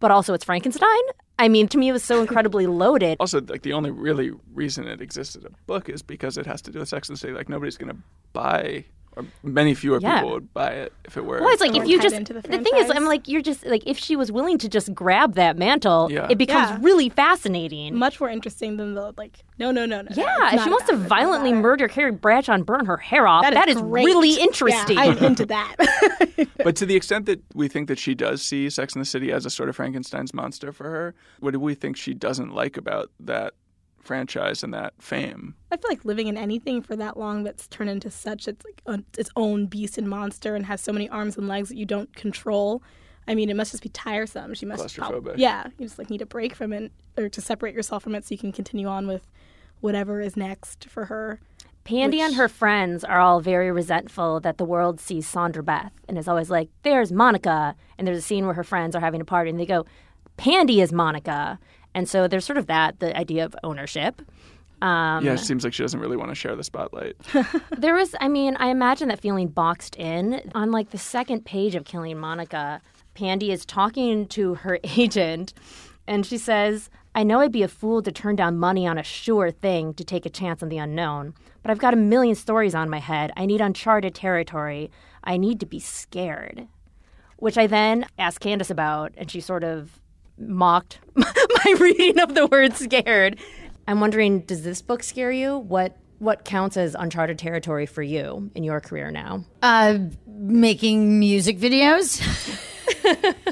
but 0.00 0.10
also 0.10 0.34
it's 0.34 0.44
Frankenstein. 0.44 1.02
I 1.38 1.48
mean, 1.48 1.66
to 1.68 1.78
me, 1.78 1.88
it 1.88 1.92
was 1.92 2.04
so 2.04 2.20
incredibly 2.20 2.66
loaded. 2.68 3.16
Also, 3.18 3.40
like 3.40 3.62
the 3.62 3.72
only 3.72 3.90
really 3.90 4.32
reason 4.52 4.86
it 4.86 5.00
exists 5.00 5.34
as 5.34 5.44
a 5.44 5.50
book 5.66 5.88
is 5.88 6.02
because 6.02 6.38
it 6.38 6.46
has 6.46 6.62
to 6.62 6.70
do 6.70 6.78
with 6.78 6.88
Sex 6.88 7.08
and 7.08 7.18
City. 7.18 7.32
Like 7.32 7.48
nobody's 7.48 7.76
going 7.76 7.90
to 7.90 8.00
buy, 8.32 8.84
or 9.16 9.24
many 9.42 9.74
fewer 9.74 9.98
Yeah. 10.00 10.16
people 10.20 10.32
would 10.32 10.52
buy 10.54 10.70
it 10.72 10.92
if 11.04 11.16
it 11.16 11.24
were. 11.24 11.40
Well, 11.40 11.50
it's 11.50 11.60
like 11.60 11.74
if 11.76 11.86
you 11.86 12.00
just 12.00 12.14
into 12.14 12.32
the 12.32 12.40
the, 12.42 12.58
thing 12.58 12.72
is, 12.76 12.90
I'm 12.90 13.04
like 13.04 13.28
you're 13.28 13.42
just 13.42 13.64
like 13.66 13.82
if 13.86 13.98
she 13.98 14.16
was 14.16 14.30
willing 14.32 14.58
to 14.58 14.68
just 14.68 14.94
grab 14.94 15.34
that 15.34 15.56
mantle, 15.56 16.08
Yeah. 16.10 16.26
it 16.30 16.36
becomes 16.38 16.70
Yeah. 16.70 16.78
really 16.80 17.08
fascinating. 17.08 17.96
much 17.96 18.20
more 18.20 18.28
interesting 18.30 18.76
than 18.76 18.94
the 18.94 19.12
like. 19.16 19.44
No, 19.58 19.70
no, 19.70 19.86
no, 19.86 20.02
no. 20.02 20.08
no, 20.10 20.22
yeah, 20.22 20.46
it's 20.46 20.54
if 20.56 20.60
she 20.64 20.70
not 20.70 20.70
wants 20.70 20.86
to 20.86 20.94
about 20.94 21.00
it, 21.00 21.02
it's 21.04 21.10
not 21.10 21.16
violently 21.20 21.50
about 21.50 21.62
murder 21.62 21.88
Carrie 21.88 22.10
Bradshaw 22.10 22.54
and 22.54 22.66
burn 22.66 22.86
her 22.86 22.96
hair 22.96 23.26
off, 23.28 23.44
That 23.44 23.54
that 23.54 23.68
is, 23.68 23.80
great. 23.80 24.04
really 24.04 24.30
Yeah, 24.30 24.42
interesting. 24.42 24.98
I'm 24.98 25.16
into 25.24 25.46
that. 25.46 25.76
But 26.64 26.76
to 26.76 26.86
the 26.86 26.96
extent 26.96 27.26
that 27.26 27.42
we 27.54 27.68
think 27.68 27.88
that 27.88 27.98
she 27.98 28.14
does 28.14 28.40
see 28.42 28.70
Sex 28.70 28.94
and 28.94 29.00
the 29.02 29.04
City 29.06 29.30
as 29.30 29.44
a 29.44 29.50
sort 29.50 29.68
of 29.68 29.76
Frankenstein's 29.76 30.32
monster 30.32 30.72
for 30.72 30.84
her, 30.88 31.14
what 31.40 31.50
do 31.52 31.60
we 31.60 31.74
think 31.74 31.96
she 31.96 32.14
doesn't 32.14 32.54
like 32.54 32.76
about 32.78 33.10
that 33.20 33.52
franchise 34.04 34.62
and 34.62 34.72
that 34.74 34.94
fame? 34.98 35.54
I 35.70 35.76
feel 35.76 35.88
like 35.90 36.04
living 36.04 36.26
in 36.28 36.36
anything 36.36 36.82
for 36.82 36.96
that 36.96 37.16
long 37.16 37.42
that's 37.44 37.66
turned 37.68 37.90
into 37.90 38.10
such 38.10 38.46
it's 38.48 38.64
like 38.64 38.82
a, 38.86 39.02
its 39.18 39.30
own 39.36 39.66
beast 39.66 39.98
and 39.98 40.08
monster 40.08 40.54
and 40.54 40.66
has 40.66 40.80
so 40.80 40.92
many 40.92 41.08
arms 41.08 41.36
and 41.36 41.48
legs 41.48 41.68
that 41.70 41.76
you 41.76 41.86
don't 41.86 42.14
control. 42.14 42.82
I 43.26 43.34
mean, 43.34 43.48
it 43.48 43.56
must 43.56 43.70
just 43.70 43.82
be 43.82 43.88
tiresome. 43.88 44.54
She 44.54 44.66
must 44.66 44.94
prob- 44.96 45.12
Claustrophobic. 45.12 45.34
yeah, 45.38 45.66
you 45.78 45.86
just 45.86 45.98
like 45.98 46.10
need 46.10 46.22
a 46.22 46.26
break 46.26 46.54
from 46.54 46.72
it 46.72 46.92
or 47.16 47.28
to 47.28 47.40
separate 47.40 47.74
yourself 47.74 48.02
from 48.02 48.14
it 48.14 48.24
so 48.26 48.32
you 48.34 48.38
can 48.38 48.52
continue 48.52 48.86
on 48.86 49.06
with 49.06 49.26
whatever 49.80 50.20
is 50.20 50.36
next 50.36 50.86
for 50.88 51.06
her. 51.06 51.40
Pandy 51.84 52.20
and 52.20 52.34
her 52.36 52.48
friends 52.48 53.04
are 53.04 53.20
all 53.20 53.40
very 53.40 53.70
resentful 53.70 54.40
that 54.40 54.56
the 54.56 54.64
world 54.64 55.00
sees 55.00 55.26
Sandra 55.26 55.62
Beth 55.62 55.92
and 56.08 56.16
is 56.16 56.26
always 56.28 56.48
like, 56.48 56.70
"There's 56.82 57.12
Monica," 57.12 57.76
and 57.98 58.06
there's 58.06 58.16
a 58.18 58.22
scene 58.22 58.46
where 58.46 58.54
her 58.54 58.64
friends 58.64 58.96
are 58.96 59.00
having 59.00 59.20
a 59.20 59.24
party 59.26 59.50
and 59.50 59.60
they 59.60 59.66
go, 59.66 59.84
"Pandy 60.38 60.80
is 60.80 60.92
Monica," 60.92 61.58
and 61.94 62.08
so 62.08 62.28
there's 62.28 62.44
sort 62.44 62.58
of 62.58 62.66
that 62.66 63.00
the 63.00 63.16
idea 63.16 63.44
of 63.44 63.54
ownership. 63.62 64.22
Um, 64.82 65.24
yeah, 65.24 65.32
it 65.32 65.38
seems 65.38 65.64
like 65.64 65.72
she 65.72 65.82
doesn't 65.82 66.00
really 66.00 66.16
want 66.16 66.30
to 66.30 66.34
share 66.34 66.54
the 66.56 66.64
spotlight. 66.64 67.16
There 67.78 67.94
was, 67.94 68.14
I 68.20 68.28
mean, 68.28 68.56
I 68.56 68.68
imagine 68.68 69.08
that 69.08 69.20
feeling 69.20 69.48
boxed 69.48 69.96
in. 69.96 70.50
On 70.54 70.70
like 70.70 70.90
the 70.90 70.98
second 70.98 71.44
page 71.44 71.74
of 71.74 71.84
Killing 71.84 72.18
Monica, 72.18 72.82
Pandy 73.14 73.50
is 73.50 73.64
talking 73.64 74.26
to 74.28 74.54
her 74.56 74.78
agent, 74.84 75.54
and 76.06 76.26
she 76.26 76.36
says, 76.36 76.90
I 77.14 77.22
know 77.22 77.40
I'd 77.40 77.52
be 77.52 77.62
a 77.62 77.68
fool 77.68 78.02
to 78.02 78.12
turn 78.12 78.36
down 78.36 78.58
money 78.58 78.86
on 78.86 78.98
a 78.98 79.02
sure 79.02 79.50
thing 79.50 79.94
to 79.94 80.04
take 80.04 80.26
a 80.26 80.30
chance 80.30 80.62
on 80.62 80.68
the 80.68 80.78
unknown, 80.78 81.34
but 81.62 81.70
I've 81.70 81.78
got 81.78 81.94
a 81.94 81.98
million 81.98 82.34
stories 82.34 82.74
on 82.74 82.90
my 82.90 82.98
head. 82.98 83.32
I 83.36 83.46
need 83.46 83.60
uncharted 83.60 84.14
territory. 84.14 84.90
I 85.22 85.36
need 85.36 85.60
to 85.60 85.66
be 85.66 85.78
scared. 85.78 86.66
Which 87.36 87.56
I 87.56 87.66
then 87.66 88.06
asked 88.18 88.40
Candace 88.40 88.70
about, 88.70 89.12
and 89.16 89.30
she 89.30 89.40
sort 89.40 89.64
of 89.64 90.00
mocked 90.38 90.98
my 91.14 91.74
reading 91.78 92.20
of 92.20 92.34
the 92.34 92.46
word 92.46 92.74
scared. 92.76 93.38
I'm 93.86 94.00
wondering, 94.00 94.40
does 94.40 94.62
this 94.62 94.82
book 94.82 95.02
scare 95.02 95.32
you? 95.32 95.58
What 95.58 95.96
what 96.18 96.44
counts 96.44 96.76
as 96.76 96.94
uncharted 96.98 97.38
territory 97.38 97.86
for 97.86 98.02
you 98.02 98.50
in 98.54 98.64
your 98.64 98.80
career 98.80 99.10
now? 99.10 99.44
Uh, 99.62 99.98
making 100.26 101.18
music 101.18 101.58
videos. 101.58 102.20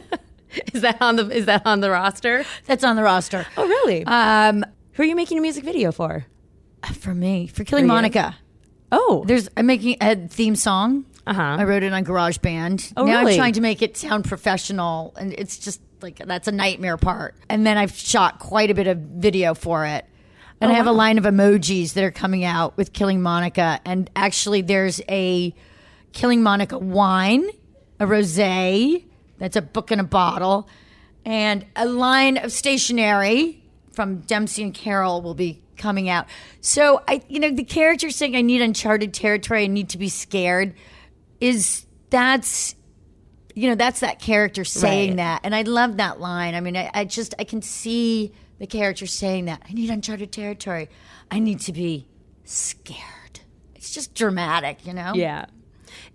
Is 0.75 0.83
that 0.83 1.01
on 1.01 1.17
the 1.17 1.29
is 1.31 1.47
that 1.47 1.63
on 1.67 1.81
the 1.81 1.91
roster? 1.91 2.45
That's 2.67 2.85
on 2.85 2.97
the 2.97 3.03
roster. 3.03 3.47
Oh, 3.57 3.67
really? 3.67 4.05
Um, 4.05 4.65
Who 4.93 5.03
are 5.03 5.07
you 5.07 5.17
making 5.17 5.39
a 5.39 5.41
music 5.41 5.65
video 5.65 5.93
for? 5.93 6.27
for 6.99 7.15
me, 7.15 7.47
for 7.47 7.65
Killing 7.65 7.85
you? 7.85 7.89
Monica. 7.89 8.37
Oh, 8.91 9.25
There's 9.27 9.49
I'm 9.57 9.65
making 9.65 9.97
a 10.03 10.15
theme 10.29 10.55
song. 10.57 11.07
uh 11.27 11.33
huh. 11.33 11.57
I 11.59 11.65
wrote 11.65 11.83
it 11.83 11.95
on 11.95 12.05
GarageBand. 12.05 12.93
Oh, 12.99 13.07
now 13.07 13.21
really? 13.21 13.33
I'm 13.33 13.39
trying 13.39 13.53
to 13.55 13.63
make 13.63 13.81
it 13.81 13.97
sound 13.97 14.27
professional, 14.27 15.15
and 15.19 15.33
it's 15.33 15.57
just 15.57 15.81
like 16.03 16.19
that's 16.19 16.49
a 16.49 16.53
nightmare 16.53 16.97
part. 16.97 17.35
And 17.49 17.67
then 17.67 17.79
I've 17.79 17.95
shot 17.95 18.39
quite 18.39 18.71
a 18.71 18.75
bit 18.75 18.87
of 18.87 18.99
video 18.99 19.55
for 19.55 19.87
it. 19.87 20.05
And 20.61 20.71
Oh, 20.71 20.75
I 20.75 20.77
have 20.77 20.87
a 20.87 20.93
line 20.93 21.19
of 21.19 21.25
emojis 21.25 21.95
that 21.95 22.05
are 22.05 22.11
coming 22.11 22.45
out 22.45 22.77
with 22.77 22.93
Killing 22.93 23.21
Monica. 23.21 23.81
And 23.85 24.09
actually, 24.15 24.63
there's 24.63 25.01
a 25.09 25.55
Killing 26.13 26.43
Monica 26.43 26.79
wine, 26.79 27.49
a 27.99 28.07
rosé 28.07 29.05
that's 29.39 29.57
a 29.57 29.63
book 29.63 29.91
in 29.91 29.99
a 29.99 30.05
bottle, 30.05 30.69
and 31.25 31.67
a 31.75 31.87
line 31.87 32.37
of 32.37 32.53
stationery 32.53 33.63
from 33.93 34.21
Dempsey 34.21 34.63
and 34.63 34.75
Carroll 34.75 35.23
will 35.23 35.35
be 35.35 35.63
coming 35.77 36.09
out. 36.09 36.27
So 36.61 37.03
I, 37.09 37.23
you 37.29 37.41
know, 37.41 37.51
the 37.51 37.65
character 37.65 38.11
saying 38.11 38.37
I 38.37 38.43
need 38.43 38.63
uncharted 38.63 39.13
territory, 39.13 39.65
I 39.65 39.67
need 39.67 39.89
to 39.91 39.99
be 39.99 40.09
scared, 40.09 40.75
is 41.41 41.87
that's 42.11 42.75
you 43.55 43.69
know 43.69 43.75
that's 43.75 44.01
that 44.01 44.19
character 44.19 44.65
saying 44.65 45.11
Right. 45.11 45.17
that 45.19 45.41
and 45.45 45.55
i 45.55 45.63
love 45.63 45.97
that 45.99 46.21
line 46.21 46.55
i 46.55 46.61
mean 46.61 46.77
I, 46.77 46.91
I 46.95 47.05
just 47.05 47.35
i 47.39 47.45
can 47.45 47.61
see 47.63 48.33
the 48.59 48.67
character 48.67 49.07
saying 49.07 49.45
that 49.47 49.63
i 49.69 49.73
need 49.73 49.91
uncharted 49.91 50.33
territory 50.33 50.89
i 51.31 51.39
need 51.39 51.61
to 51.61 51.73
be 51.73 52.07
scared 52.45 53.41
it's 53.75 53.91
just 53.93 54.15
dramatic 54.15 54.87
you 54.87 54.93
know 54.93 55.13
Yeah. 55.15 55.47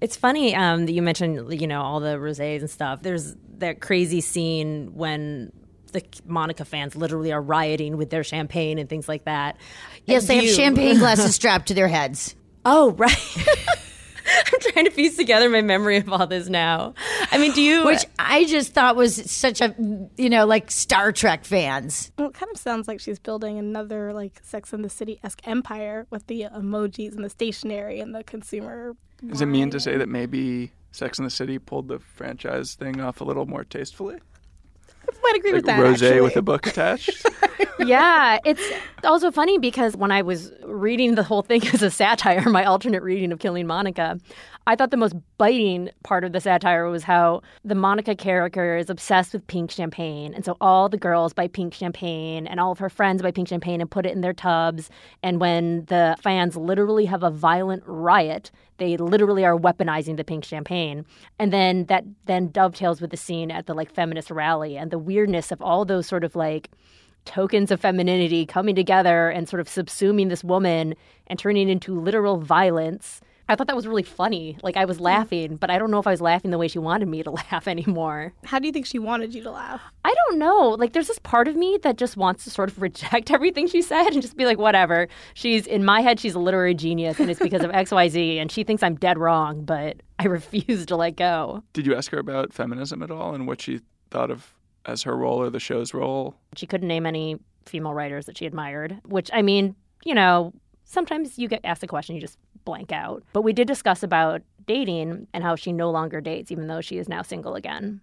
It's 0.01 0.15
funny 0.15 0.55
um, 0.55 0.85
that 0.85 0.91
you 0.91 1.01
mentioned, 1.01 1.59
you 1.59 1.65
know, 1.67 1.81
all 1.81 1.99
the 1.99 2.17
rosés 2.17 2.59
and 2.59 2.69
stuff. 2.69 3.01
There's 3.01 3.35
that 3.59 3.79
crazy 3.79 4.21
scene 4.21 4.91
when 4.95 5.51
the 5.91 6.03
Monica 6.25 6.65
fans 6.65 6.95
literally 6.95 7.31
are 7.31 7.41
rioting 7.41 7.97
with 7.97 8.09
their 8.11 8.23
champagne 8.23 8.77
and 8.79 8.87
things 8.89 9.07
like 9.07 9.25
that. 9.25 9.57
yes 10.05 10.23
And 10.23 10.29
they 10.41 10.45
have 10.47 10.55
champagne 10.55 10.97
glasses 10.99 11.33
strapped 11.35 11.67
to 11.69 11.73
their 11.73 11.87
heads 11.87 12.35
Oh, 12.65 12.91
right. 12.91 13.37
I'm 14.53 14.59
trying 14.59 14.85
to 14.85 14.91
piece 14.91 15.15
together 15.15 15.49
my 15.49 15.61
memory 15.61 15.97
of 15.97 16.11
all 16.11 16.27
this 16.27 16.47
now. 16.49 16.93
I 17.31 17.37
mean, 17.37 17.51
do 17.53 17.61
you? 17.61 17.85
which 17.85 18.05
i 18.19 18.45
just 18.45 18.73
thought 18.73 18.95
was 18.95 19.15
such 19.29 19.61
a 19.61 19.75
you 20.17 20.29
know 20.29 20.45
like 20.45 20.69
star 20.71 21.11
trek 21.11 21.45
fans 21.45 22.11
Well, 22.17 22.29
it 22.29 22.33
kind 22.33 22.51
of 22.51 22.57
sounds 22.59 22.87
like 22.87 22.99
she's 22.99 23.19
building 23.19 23.57
another 23.57 24.13
like 24.13 24.39
Sex 24.43 24.73
and 24.73 24.83
the 24.83 24.89
City 24.89 25.19
esque 25.23 25.41
empire 25.47 26.07
with 26.09 26.27
the 26.27 26.43
emojis 26.53 27.15
and 27.15 27.23
the 27.23 27.29
stationery 27.29 27.99
and 27.99 28.13
the 28.15 28.23
consumer. 28.23 28.95
Is 29.29 29.41
it 29.41 29.45
mean 29.47 29.69
to 29.71 29.79
say 29.79 29.97
that 29.97 30.09
maybe 30.09 30.71
Sex 30.91 31.17
and 31.19 31.25
the 31.25 31.31
City 31.31 31.59
pulled 31.59 31.87
the 31.87 31.99
franchise 31.99 32.75
thing 32.75 32.99
off 33.01 33.21
a 33.21 33.23
little 33.23 33.45
more 33.45 33.63
tastefully? 33.63 34.17
I 35.09 35.15
might 35.23 35.37
agree 35.37 35.51
Like 35.51 35.57
with 35.59 35.65
that. 35.65 35.79
rose 35.81 36.01
actually. 36.03 36.21
with 36.21 36.35
a 36.35 36.41
book 36.41 36.67
attached? 36.67 37.25
yeah, 37.79 38.39
it's 38.45 38.61
also 39.05 39.31
funny 39.31 39.57
because 39.57 39.95
when 39.95 40.11
I 40.11 40.21
was 40.21 40.51
reading 40.65 41.15
the 41.15 41.23
whole 41.23 41.41
thing 41.43 41.65
as 41.73 41.81
a 41.81 41.89
satire, 41.89 42.41
my 42.49 42.65
alternate 42.65 43.03
reading 43.03 43.31
of 43.31 43.39
Killing 43.39 43.67
Monica, 43.67 44.19
I 44.67 44.75
thought 44.75 44.91
the 44.91 44.97
most 44.97 45.15
biting 45.37 45.89
part 46.03 46.25
of 46.25 46.33
the 46.33 46.41
satire 46.41 46.89
was 46.89 47.03
how 47.03 47.41
the 47.63 47.73
Monica 47.73 48.17
character 48.17 48.75
is 48.75 48.89
obsessed 48.89 49.31
with 49.31 49.47
pink 49.47 49.71
champagne. 49.71 50.33
And 50.33 50.43
so 50.43 50.57
all 50.59 50.89
the 50.89 50.97
girls 50.97 51.31
buy 51.31 51.47
pink 51.47 51.73
champagne 51.73 52.45
and 52.45 52.59
all 52.59 52.73
of 52.73 52.79
her 52.79 52.89
friends 52.89 53.21
buy 53.21 53.31
pink 53.31 53.47
champagne 53.47 53.79
and 53.79 53.89
put 53.89 54.05
it 54.05 54.11
in 54.11 54.19
their 54.19 54.33
tubs. 54.33 54.89
And 55.23 55.39
when 55.39 55.85
the 55.85 56.17
fans 56.21 56.57
literally 56.57 57.05
have 57.05 57.23
a 57.23 57.31
violent 57.31 57.81
riot, 57.85 58.51
they 58.75 58.97
literally 58.97 59.45
are 59.45 59.57
weaponizing 59.57 60.17
the 60.17 60.25
pink 60.25 60.43
champagne. 60.43 61.05
And 61.39 61.53
then 61.53 61.85
that 61.85 62.03
then 62.25 62.49
dovetails 62.49 62.99
with 62.99 63.11
the 63.11 63.17
scene 63.17 63.51
at 63.51 63.67
the 63.67 63.73
like 63.73 63.93
feminist 63.93 64.29
rally 64.29 64.75
and 64.77 64.91
the 64.91 64.99
weirdness 64.99 65.53
of 65.53 65.61
all 65.61 65.85
those 65.85 66.07
sort 66.07 66.25
of 66.25 66.35
like 66.35 66.69
tokens 67.23 67.71
of 67.71 67.79
femininity 67.79 68.45
coming 68.45 68.75
together 68.75 69.29
and 69.29 69.47
sort 69.47 69.61
of 69.61 69.67
subsuming 69.69 70.27
this 70.27 70.43
woman 70.43 70.93
and 71.27 71.39
turning 71.39 71.69
into 71.69 71.97
literal 71.97 72.41
violence. 72.41 73.21
I 73.49 73.55
thought 73.55 73.67
that 73.67 73.75
was 73.75 73.87
really 73.87 74.03
funny. 74.03 74.57
Like 74.61 74.77
I 74.77 74.85
was 74.85 74.97
hmm. 74.97 75.03
laughing, 75.03 75.55
but 75.55 75.69
I 75.69 75.79
don't 75.79 75.91
know 75.91 75.99
if 75.99 76.07
I 76.07 76.11
was 76.11 76.21
laughing 76.21 76.51
the 76.51 76.57
way 76.57 76.67
she 76.67 76.79
wanted 76.79 77.07
me 77.07 77.23
to 77.23 77.31
laugh 77.51 77.67
anymore. 77.67 78.33
How 78.43 78.59
do 78.59 78.67
you 78.67 78.73
think 78.73 78.85
she 78.85 78.99
wanted 78.99 79.33
you 79.33 79.43
to 79.43 79.51
laugh? 79.51 79.81
I 80.03 80.13
don't 80.13 80.39
know. 80.39 80.69
Like 80.69 80.93
there's 80.93 81.07
this 81.07 81.19
part 81.19 81.47
of 81.47 81.55
me 81.55 81.79
that 81.83 81.97
just 81.97 82.17
wants 82.17 82.43
to 82.43 82.49
sort 82.49 82.69
of 82.69 82.81
reject 82.81 83.31
everything 83.31 83.67
she 83.67 83.81
said 83.81 84.07
and 84.07 84.21
just 84.21 84.37
be 84.37 84.45
like, 84.45 84.57
whatever. 84.57 85.07
She's 85.33 85.67
in 85.67 85.85
my 85.85 86.01
head, 86.01 86.19
she's 86.19 86.35
a 86.35 86.39
literary 86.39 86.73
genius 86.73 87.19
and 87.19 87.29
it's 87.29 87.39
because 87.39 87.63
of 87.63 87.71
XYZ 87.77 88.37
and 88.37 88.51
she 88.51 88.63
thinks 88.63 88.83
I'm 88.83 88.95
dead 88.95 89.17
wrong, 89.17 89.63
but 89.63 90.01
I 90.19 90.25
refuse 90.25 90.85
to 90.87 90.95
let 90.95 91.15
go. 91.15 91.63
Did 91.73 91.85
you 91.85 91.95
ask 91.95 92.11
her 92.11 92.19
about 92.19 92.53
feminism 92.53 93.01
at 93.03 93.11
all 93.11 93.33
and 93.33 93.47
what 93.47 93.61
she 93.61 93.81
thought 94.09 94.31
of 94.31 94.53
as 94.85 95.03
her 95.03 95.15
role 95.15 95.41
or 95.41 95.49
the 95.49 95.59
show's 95.59 95.93
role? 95.93 96.35
She 96.55 96.65
couldn't 96.65 96.87
name 96.87 97.05
any 97.05 97.39
female 97.65 97.93
writers 97.93 98.25
that 98.25 98.37
she 98.37 98.45
admired, 98.45 98.99
which 99.05 99.29
I 99.33 99.41
mean, 99.41 99.75
you 100.03 100.15
know, 100.15 100.53
sometimes 100.87 101.37
you 101.37 101.47
get 101.47 101.61
asked 101.63 101.83
a 101.83 101.87
question, 101.87 102.15
you 102.15 102.21
just 102.21 102.37
blank 102.67 102.91
out. 102.91 103.23
But 103.33 103.41
we 103.43 103.53
did 103.53 103.67
discuss 103.67 104.03
about 104.03 104.41
dating 104.67 105.27
and 105.33 105.43
how 105.43 105.55
she 105.55 105.71
no 105.71 105.89
longer 105.89 106.19
dates, 106.21 106.51
even 106.51 106.67
though 106.67 106.81
she 106.81 106.97
is 106.97 107.07
now 107.07 107.21
single 107.21 107.55
again. 107.55 108.01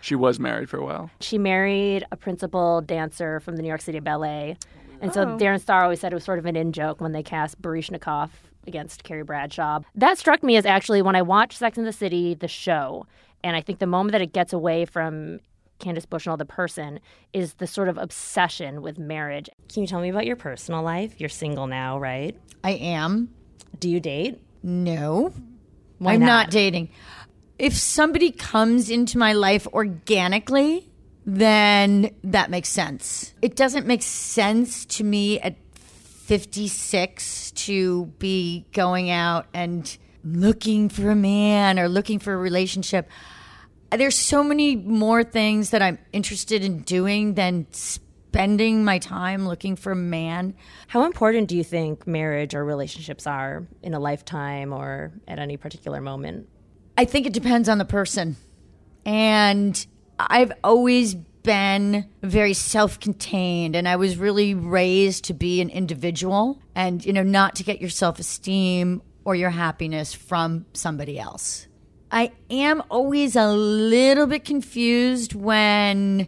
She 0.00 0.14
was 0.14 0.38
married 0.38 0.70
for 0.70 0.76
a 0.76 0.84
while. 0.84 1.10
She 1.20 1.36
married 1.36 2.04
a 2.12 2.16
principal 2.16 2.80
dancer 2.80 3.40
from 3.40 3.56
the 3.56 3.62
New 3.62 3.68
York 3.68 3.80
City 3.80 3.98
Ballet. 3.98 4.56
And 5.00 5.12
so 5.12 5.22
Oh. 5.22 5.36
Darren 5.36 5.60
Star 5.60 5.82
always 5.82 5.98
said 6.00 6.12
it 6.12 6.14
was 6.14 6.22
sort 6.24 6.38
of 6.38 6.46
an 6.46 6.54
in 6.54 6.72
joke 6.72 7.00
when 7.00 7.10
they 7.10 7.24
cast 7.24 7.60
Baryshnikov 7.60 8.30
against 8.68 9.02
Carrie 9.02 9.24
Bradshaw. 9.24 9.80
That 9.96 10.16
struck 10.18 10.42
me 10.44 10.56
as 10.56 10.64
actually 10.64 11.02
when 11.02 11.16
I 11.16 11.22
watched 11.22 11.58
Sex 11.58 11.76
and 11.76 11.86
the 11.86 11.92
City, 11.92 12.34
the 12.34 12.48
show, 12.48 13.06
and 13.42 13.56
I 13.56 13.60
think 13.60 13.80
the 13.80 13.86
moment 13.86 14.12
that 14.12 14.22
it 14.22 14.32
gets 14.32 14.52
away 14.52 14.84
from 14.84 15.40
Candace 15.80 16.06
Bushnell, 16.06 16.36
the 16.36 16.46
person, 16.46 17.00
is 17.32 17.54
the 17.54 17.66
sort 17.66 17.88
of 17.88 17.98
obsession 17.98 18.80
with 18.82 18.98
marriage. 18.98 19.50
Can 19.68 19.82
you 19.82 19.86
tell 19.88 20.00
me 20.00 20.08
about 20.08 20.24
your 20.24 20.36
personal 20.36 20.82
life? 20.82 21.14
You're 21.20 21.28
single 21.28 21.66
now, 21.66 21.98
right? 21.98 22.34
I 22.64 22.70
am. 22.72 23.28
Do 23.78 23.88
you 23.88 24.00
date? 24.00 24.40
No. 24.62 25.32
Why 25.98 26.14
I'm 26.14 26.20
not? 26.20 26.26
not 26.26 26.50
dating. 26.50 26.90
If 27.58 27.74
somebody 27.74 28.30
comes 28.30 28.90
into 28.90 29.18
my 29.18 29.32
life 29.32 29.66
organically, 29.68 30.90
then 31.24 32.14
that 32.24 32.50
makes 32.50 32.68
sense. 32.68 33.34
It 33.42 33.56
doesn't 33.56 33.86
make 33.86 34.02
sense 34.02 34.84
to 34.86 35.04
me 35.04 35.40
at 35.40 35.56
56 35.74 37.52
to 37.52 38.06
be 38.18 38.66
going 38.72 39.10
out 39.10 39.46
and 39.54 39.96
looking 40.24 40.88
for 40.88 41.10
a 41.10 41.16
man 41.16 41.78
or 41.78 41.88
looking 41.88 42.18
for 42.18 42.34
a 42.34 42.36
relationship. 42.36 43.08
There's 43.90 44.18
so 44.18 44.42
many 44.42 44.76
more 44.76 45.22
things 45.22 45.70
that 45.70 45.82
I'm 45.82 45.98
interested 46.12 46.64
in 46.64 46.80
doing 46.80 47.34
than 47.34 47.66
spending 48.28 48.84
my 48.84 48.98
time 48.98 49.46
looking 49.48 49.76
for 49.76 49.92
a 49.92 49.96
man. 49.96 50.54
How 50.88 51.04
important 51.04 51.48
do 51.48 51.56
you 51.56 51.64
think 51.64 52.06
marriage 52.06 52.54
or 52.54 52.64
relationships 52.64 53.26
are 53.26 53.66
in 53.82 53.94
a 53.94 54.00
lifetime 54.00 54.72
or 54.72 55.12
at 55.26 55.38
any 55.38 55.56
particular 55.56 56.00
moment? 56.00 56.48
I 56.98 57.04
think 57.04 57.26
it 57.26 57.32
depends 57.32 57.68
on 57.68 57.78
the 57.78 57.84
person. 57.84 58.36
And 59.04 59.86
I've 60.18 60.52
always 60.64 61.14
been 61.14 62.06
very 62.22 62.52
self-contained 62.52 63.76
and 63.76 63.88
I 63.88 63.96
was 63.96 64.16
really 64.16 64.52
raised 64.52 65.24
to 65.26 65.34
be 65.34 65.60
an 65.60 65.70
individual 65.70 66.60
and 66.74 67.06
you 67.06 67.12
know 67.12 67.22
not 67.22 67.54
to 67.54 67.62
get 67.62 67.80
your 67.80 67.88
self-esteem 67.88 69.00
or 69.24 69.36
your 69.36 69.50
happiness 69.50 70.12
from 70.12 70.66
somebody 70.72 71.20
else. 71.20 71.68
I 72.10 72.32
am 72.50 72.82
always 72.90 73.36
a 73.36 73.46
little 73.46 74.26
bit 74.26 74.44
confused 74.44 75.34
when 75.34 76.26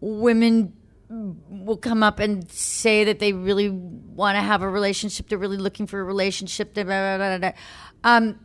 women 0.00 0.72
will 1.08 1.76
come 1.76 2.02
up 2.02 2.18
and 2.18 2.50
say 2.50 3.04
that 3.04 3.18
they 3.18 3.32
really 3.32 3.68
want 3.70 4.36
to 4.36 4.42
have 4.42 4.62
a 4.62 4.68
relationship, 4.68 5.28
they're 5.28 5.38
really 5.38 5.56
looking 5.56 5.86
for 5.86 6.00
a 6.00 6.04
relationship. 6.04 6.74
Blah, 6.74 6.84
blah, 6.84 7.16
blah, 7.16 7.38
blah. 7.38 7.52
Um, 8.04 8.40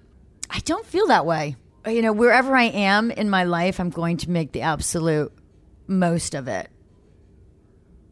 I 0.50 0.60
don't 0.60 0.86
feel 0.86 1.08
that 1.08 1.26
way. 1.26 1.56
You 1.88 2.02
know, 2.02 2.13
wherever 2.13 2.56
I 2.56 2.65
am 2.65 3.10
in 3.10 3.30
my 3.30 3.43
life, 3.43 3.80
I'm 3.80 3.89
going 3.89 4.17
to 4.17 4.30
make 4.30 4.52
the 4.52 4.62
absolute 4.62 5.34
most 5.88 6.36
of 6.36 6.47
it. 6.47 6.69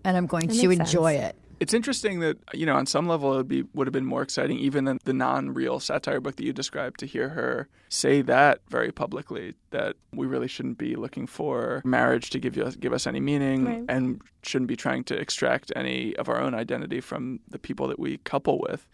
And 0.03 0.17
I'm 0.17 0.25
going 0.25 0.47
to 0.47 0.69
enjoy 0.71 1.17
sense. 1.17 1.35
it. 1.35 1.38
It's 1.59 1.73
interesting 1.73 2.19
that 2.21 2.37
you 2.53 2.65
know 2.65 2.75
on 2.75 2.85
some 2.85 3.07
level 3.07 3.33
it 3.33 3.37
would 3.37 3.47
be 3.47 3.63
would 3.73 3.85
have 3.87 3.93
been 3.93 4.05
more 4.05 4.21
exciting 4.21 4.57
even 4.59 4.85
than 4.85 4.99
the 5.03 5.13
non-real 5.13 5.79
satire 5.79 6.21
book 6.21 6.35
that 6.37 6.45
you 6.45 6.53
described 6.53 6.99
to 7.01 7.05
hear 7.05 7.29
her 7.29 7.67
say 7.89 8.21
that 8.21 8.59
very 8.69 8.91
publicly 8.91 9.55
that 9.71 9.95
we 10.13 10.25
really 10.25 10.47
shouldn't 10.47 10.77
be 10.77 10.95
looking 10.95 11.27
for 11.27 11.81
marriage 11.83 12.29
to 12.29 12.39
give 12.39 12.55
you 12.55 12.71
give 12.79 12.93
us 12.93 13.05
any 13.05 13.19
meaning 13.19 13.65
Right. 13.65 13.85
and 13.89 14.21
shouldn't 14.43 14.69
be 14.69 14.75
trying 14.77 15.03
to 15.05 15.19
extract 15.19 15.71
any 15.75 16.15
of 16.15 16.29
our 16.29 16.39
own 16.39 16.53
identity 16.53 17.01
from 17.01 17.39
the 17.49 17.59
people 17.59 17.87
that 17.87 17.99
we 17.99 18.17
couple 18.19 18.59
with. 18.69 18.87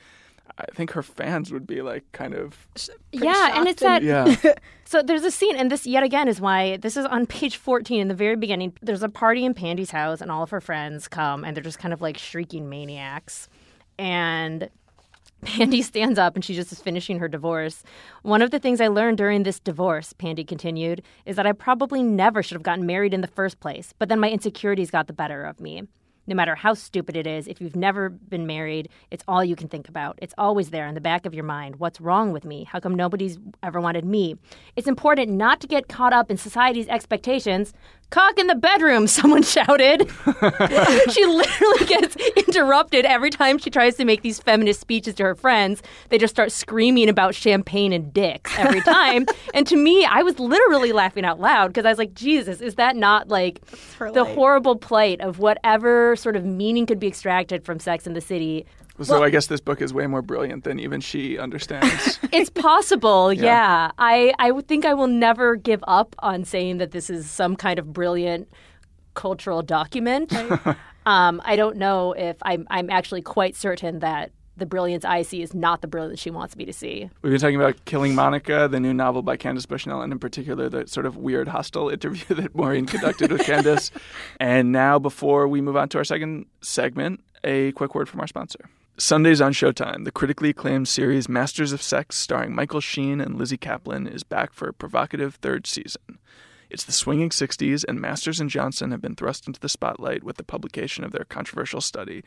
I 0.58 0.66
think 0.74 0.92
her 0.92 1.04
fans 1.04 1.52
would 1.52 1.68
be 1.68 1.82
like 1.82 2.10
kind 2.14 2.34
of 2.34 2.68
yeah, 3.12 3.58
and 3.58 3.68
it's 3.68 3.82
that 3.82 4.04
yeah. 4.04 4.36
So 4.88 5.02
there's 5.02 5.24
a 5.24 5.32
scene, 5.32 5.56
and 5.56 5.72
this 5.72 5.88
yet 5.88 6.04
again 6.04 6.28
is 6.28 6.40
why 6.40 6.78
this 6.78 6.96
is 6.96 7.06
on 7.06 7.26
page 7.26 7.58
14 7.58 8.00
in 8.00 8.08
the 8.08 8.14
very 8.14 8.36
beginning. 8.36 8.74
There's 8.84 9.02
a 9.02 9.10
party 9.10 9.44
in 9.44 9.56
Pandy's 9.56 9.90
house, 9.90 10.22
and 10.22 10.32
all 10.32 10.44
of 10.44 10.52
her 10.52 10.62
friends 10.62 11.08
come, 11.08 11.44
and 11.44 11.58
they're 11.58 11.64
just 11.64 11.80
kind 11.80 11.94
of 11.94 12.02
like 12.02 12.20
shrieking 12.20 12.70
maniacs. 12.70 13.50
And 13.98 14.70
Pandy 15.42 15.82
stands 15.82 16.20
up, 16.20 16.36
and 16.36 16.46
she 16.46 16.54
just 16.54 16.72
is 16.72 16.80
finishing 16.80 17.18
her 17.18 17.28
divorce. 17.28 17.84
One 18.22 18.44
of 18.44 18.52
the 18.52 18.60
things 18.60 18.80
I 18.80 18.88
learned 18.88 19.18
during 19.18 19.42
this 19.42 19.60
divorce, 19.60 20.14
Pandy 20.14 20.44
continued, 20.44 21.02
is 21.26 21.36
that 21.36 21.48
I 21.48 21.52
probably 21.52 22.04
never 22.04 22.44
should 22.44 22.56
have 22.56 22.64
gotten 22.64 22.86
married 22.86 23.14
in 23.14 23.22
the 23.22 23.28
first 23.28 23.60
place, 23.60 23.92
but 23.98 24.08
then 24.08 24.20
my 24.20 24.30
insecurities 24.30 24.92
got 24.92 25.08
the 25.08 25.14
better 25.14 25.44
of 25.46 25.60
me. 25.60 25.88
No 26.28 26.36
matter 26.36 26.56
how 26.56 26.74
stupid 26.74 27.16
it 27.16 27.28
is, 27.28 27.48
if 27.48 27.62
you've 27.62 27.76
never 27.76 28.10
been 28.10 28.48
married, 28.48 28.90
it's 29.12 29.24
all 29.28 29.44
you 29.44 29.56
can 29.56 29.68
think 29.68 29.88
about. 29.88 30.18
It's 30.22 30.34
always 30.38 30.72
there 30.72 30.88
in 30.88 30.96
the 30.96 31.02
back 31.02 31.26
of 31.26 31.34
your 31.34 31.44
mind. 31.44 31.76
What's 31.76 32.02
wrong 32.02 32.32
with 32.32 32.46
me? 32.46 32.64
How 32.64 32.80
come 32.80 32.96
nobody's 32.96 33.38
ever 33.62 33.80
wanted 33.80 34.06
me? 34.06 34.36
It's 34.76 34.88
important 34.88 35.32
not 35.32 35.62
to 35.62 35.68
get 35.68 35.88
caught 35.88 36.14
up 36.14 36.32
in 36.32 36.38
society's 36.38 36.88
expectations. 36.88 37.74
Cock 38.12 38.38
in 38.40 38.48
the 38.48 38.56
bedroom, 38.56 39.08
someone 39.20 39.44
shouted. 39.44 40.10
she 41.12 41.26
literally 41.26 41.86
gets 41.86 42.16
interrupted 42.48 43.06
every 43.06 43.30
time 43.30 43.58
she 43.58 43.70
tries 43.70 43.96
to 43.98 44.06
make 44.06 44.22
these 44.22 44.40
feminist 44.40 44.80
speeches 44.80 45.16
to 45.16 45.24
her 45.24 45.36
friends. 45.36 45.82
They 46.10 46.18
just 46.18 46.34
start 46.34 46.52
screaming 46.52 47.10
about 47.10 47.36
champagne 47.36 47.92
and 47.92 48.14
dicks 48.14 48.52
every 48.58 48.82
time. 48.84 49.26
and 49.54 49.68
to 49.68 49.76
me, 49.76 50.06
I 50.06 50.24
was 50.24 50.40
literally 50.40 50.92
laughing 50.92 51.26
out 51.26 51.40
loud 51.40 51.70
because 51.70 51.86
I 51.86 51.90
was 51.90 51.98
like, 51.98 52.14
Jesus, 52.14 52.62
is 52.62 52.76
that 52.76 52.96
not 52.96 53.28
like 53.28 53.62
the 54.00 54.24
life. 54.24 54.36
horrible 54.36 54.76
plight 54.76 55.20
of 55.22 55.40
whatever 55.40 56.16
sort 56.16 56.36
of 56.36 56.46
meaning 56.46 56.86
could 56.86 57.00
be 57.00 57.08
extracted 57.08 57.66
from 57.66 57.80
Sex 57.80 58.08
in 58.08 58.14
the 58.14 58.22
City? 58.22 58.66
So 59.02 59.24
I 59.24 59.30
guess 59.30 59.48
this 59.48 59.60
book 59.60 59.82
is 59.82 59.94
way 59.94 60.08
more 60.08 60.22
brilliant 60.22 60.64
than 60.64 60.80
even 60.80 61.02
she 61.02 61.38
understands. 61.38 62.20
It's 62.32 62.50
possible, 62.50 63.32
yeah. 63.34 63.92
I, 63.98 64.34
I 64.40 64.52
would 64.52 64.68
think 64.68 64.86
I 64.86 64.94
will 64.94 65.08
never 65.08 65.56
give 65.56 65.84
up 65.88 66.16
on 66.20 66.44
saying 66.44 66.80
that 66.80 66.92
this 66.92 67.10
is 67.10 67.30
some 67.30 67.56
kind 67.56 67.80
of 67.80 67.94
brilliant 67.94 68.50
cultural 69.14 69.62
document. 69.62 70.34
um, 71.06 71.42
I 71.46 71.56
don't 71.56 71.78
know 71.78 72.14
if 72.14 72.38
I'm, 72.42 72.68
I'm 72.70 72.90
actually 72.90 73.22
quite 73.22 73.56
certain 73.56 74.00
that 74.00 74.32
the 74.58 74.66
brilliance 74.66 75.04
I 75.04 75.22
see 75.22 75.42
is 75.42 75.54
not 75.54 75.82
the 75.82 75.88
brilliance 75.88 76.20
she 76.20 76.30
wants 76.30 76.56
me 76.56 76.66
to 76.66 76.74
see. 76.74 77.10
We've 77.22 77.32
been 77.32 77.42
talking 77.42 77.56
about 77.58 77.84
Killing 77.86 78.16
Monica, 78.16 78.68
the 78.70 78.80
new 78.80 78.94
novel 78.94 79.22
by 79.22 79.38
Candace 79.38 79.66
Bushnell, 79.66 80.02
and 80.02 80.14
in 80.14 80.20
particular 80.20 80.70
the 80.70 80.88
sort 80.88 81.06
of 81.06 81.18
weird 81.18 81.48
hostile 81.48 81.90
interview 81.90 82.36
that 82.36 82.56
Maureen 82.56 82.86
conducted 82.86 83.32
with 83.32 83.42
Candace. 83.44 83.92
And 84.40 84.72
now, 84.72 85.00
before 85.00 85.48
we 85.48 85.62
move 85.62 85.76
on 85.76 85.90
to 85.90 85.98
our 85.98 86.04
second 86.04 86.46
segment, 86.62 87.22
a 87.44 87.72
quick 87.74 87.96
word 87.96 88.10
from 88.10 88.22
our 88.22 88.28
sponsor. 88.28 88.70
Sundays 88.98 89.42
on 89.42 89.52
Showtime, 89.52 90.06
the 90.06 90.12
critically 90.12 90.52
acclaimed 90.52 90.88
series 90.88 91.28
Masters 91.28 91.74
of 91.74 91.82
Sex, 91.82 92.16
starring 92.16 92.56
Michael 92.56 92.80
Sheen 92.80 93.20
and 93.20 93.38
Lizzy 93.38 93.58
Caplan, 93.58 94.08
is 94.08 94.24
back 94.24 94.54
for 94.54 94.70
a 94.70 94.74
provocative 94.74 95.36
third 95.36 95.68
season. 95.68 96.18
It's 96.70 96.86
the 96.86 96.94
swinging 96.94 97.30
60s, 97.30 97.84
and 97.86 98.00
Masters 98.00 98.40
and 98.40 98.50
Johnson 98.50 98.92
have 98.92 99.02
been 99.02 99.16
thrust 99.16 99.48
into 99.48 99.60
the 99.60 99.68
spotlight 99.68 100.24
with 100.24 100.38
the 100.38 100.46
publication 100.46 101.04
of 101.04 101.12
their 101.12 101.26
controversial 101.26 101.82
study. 101.82 102.24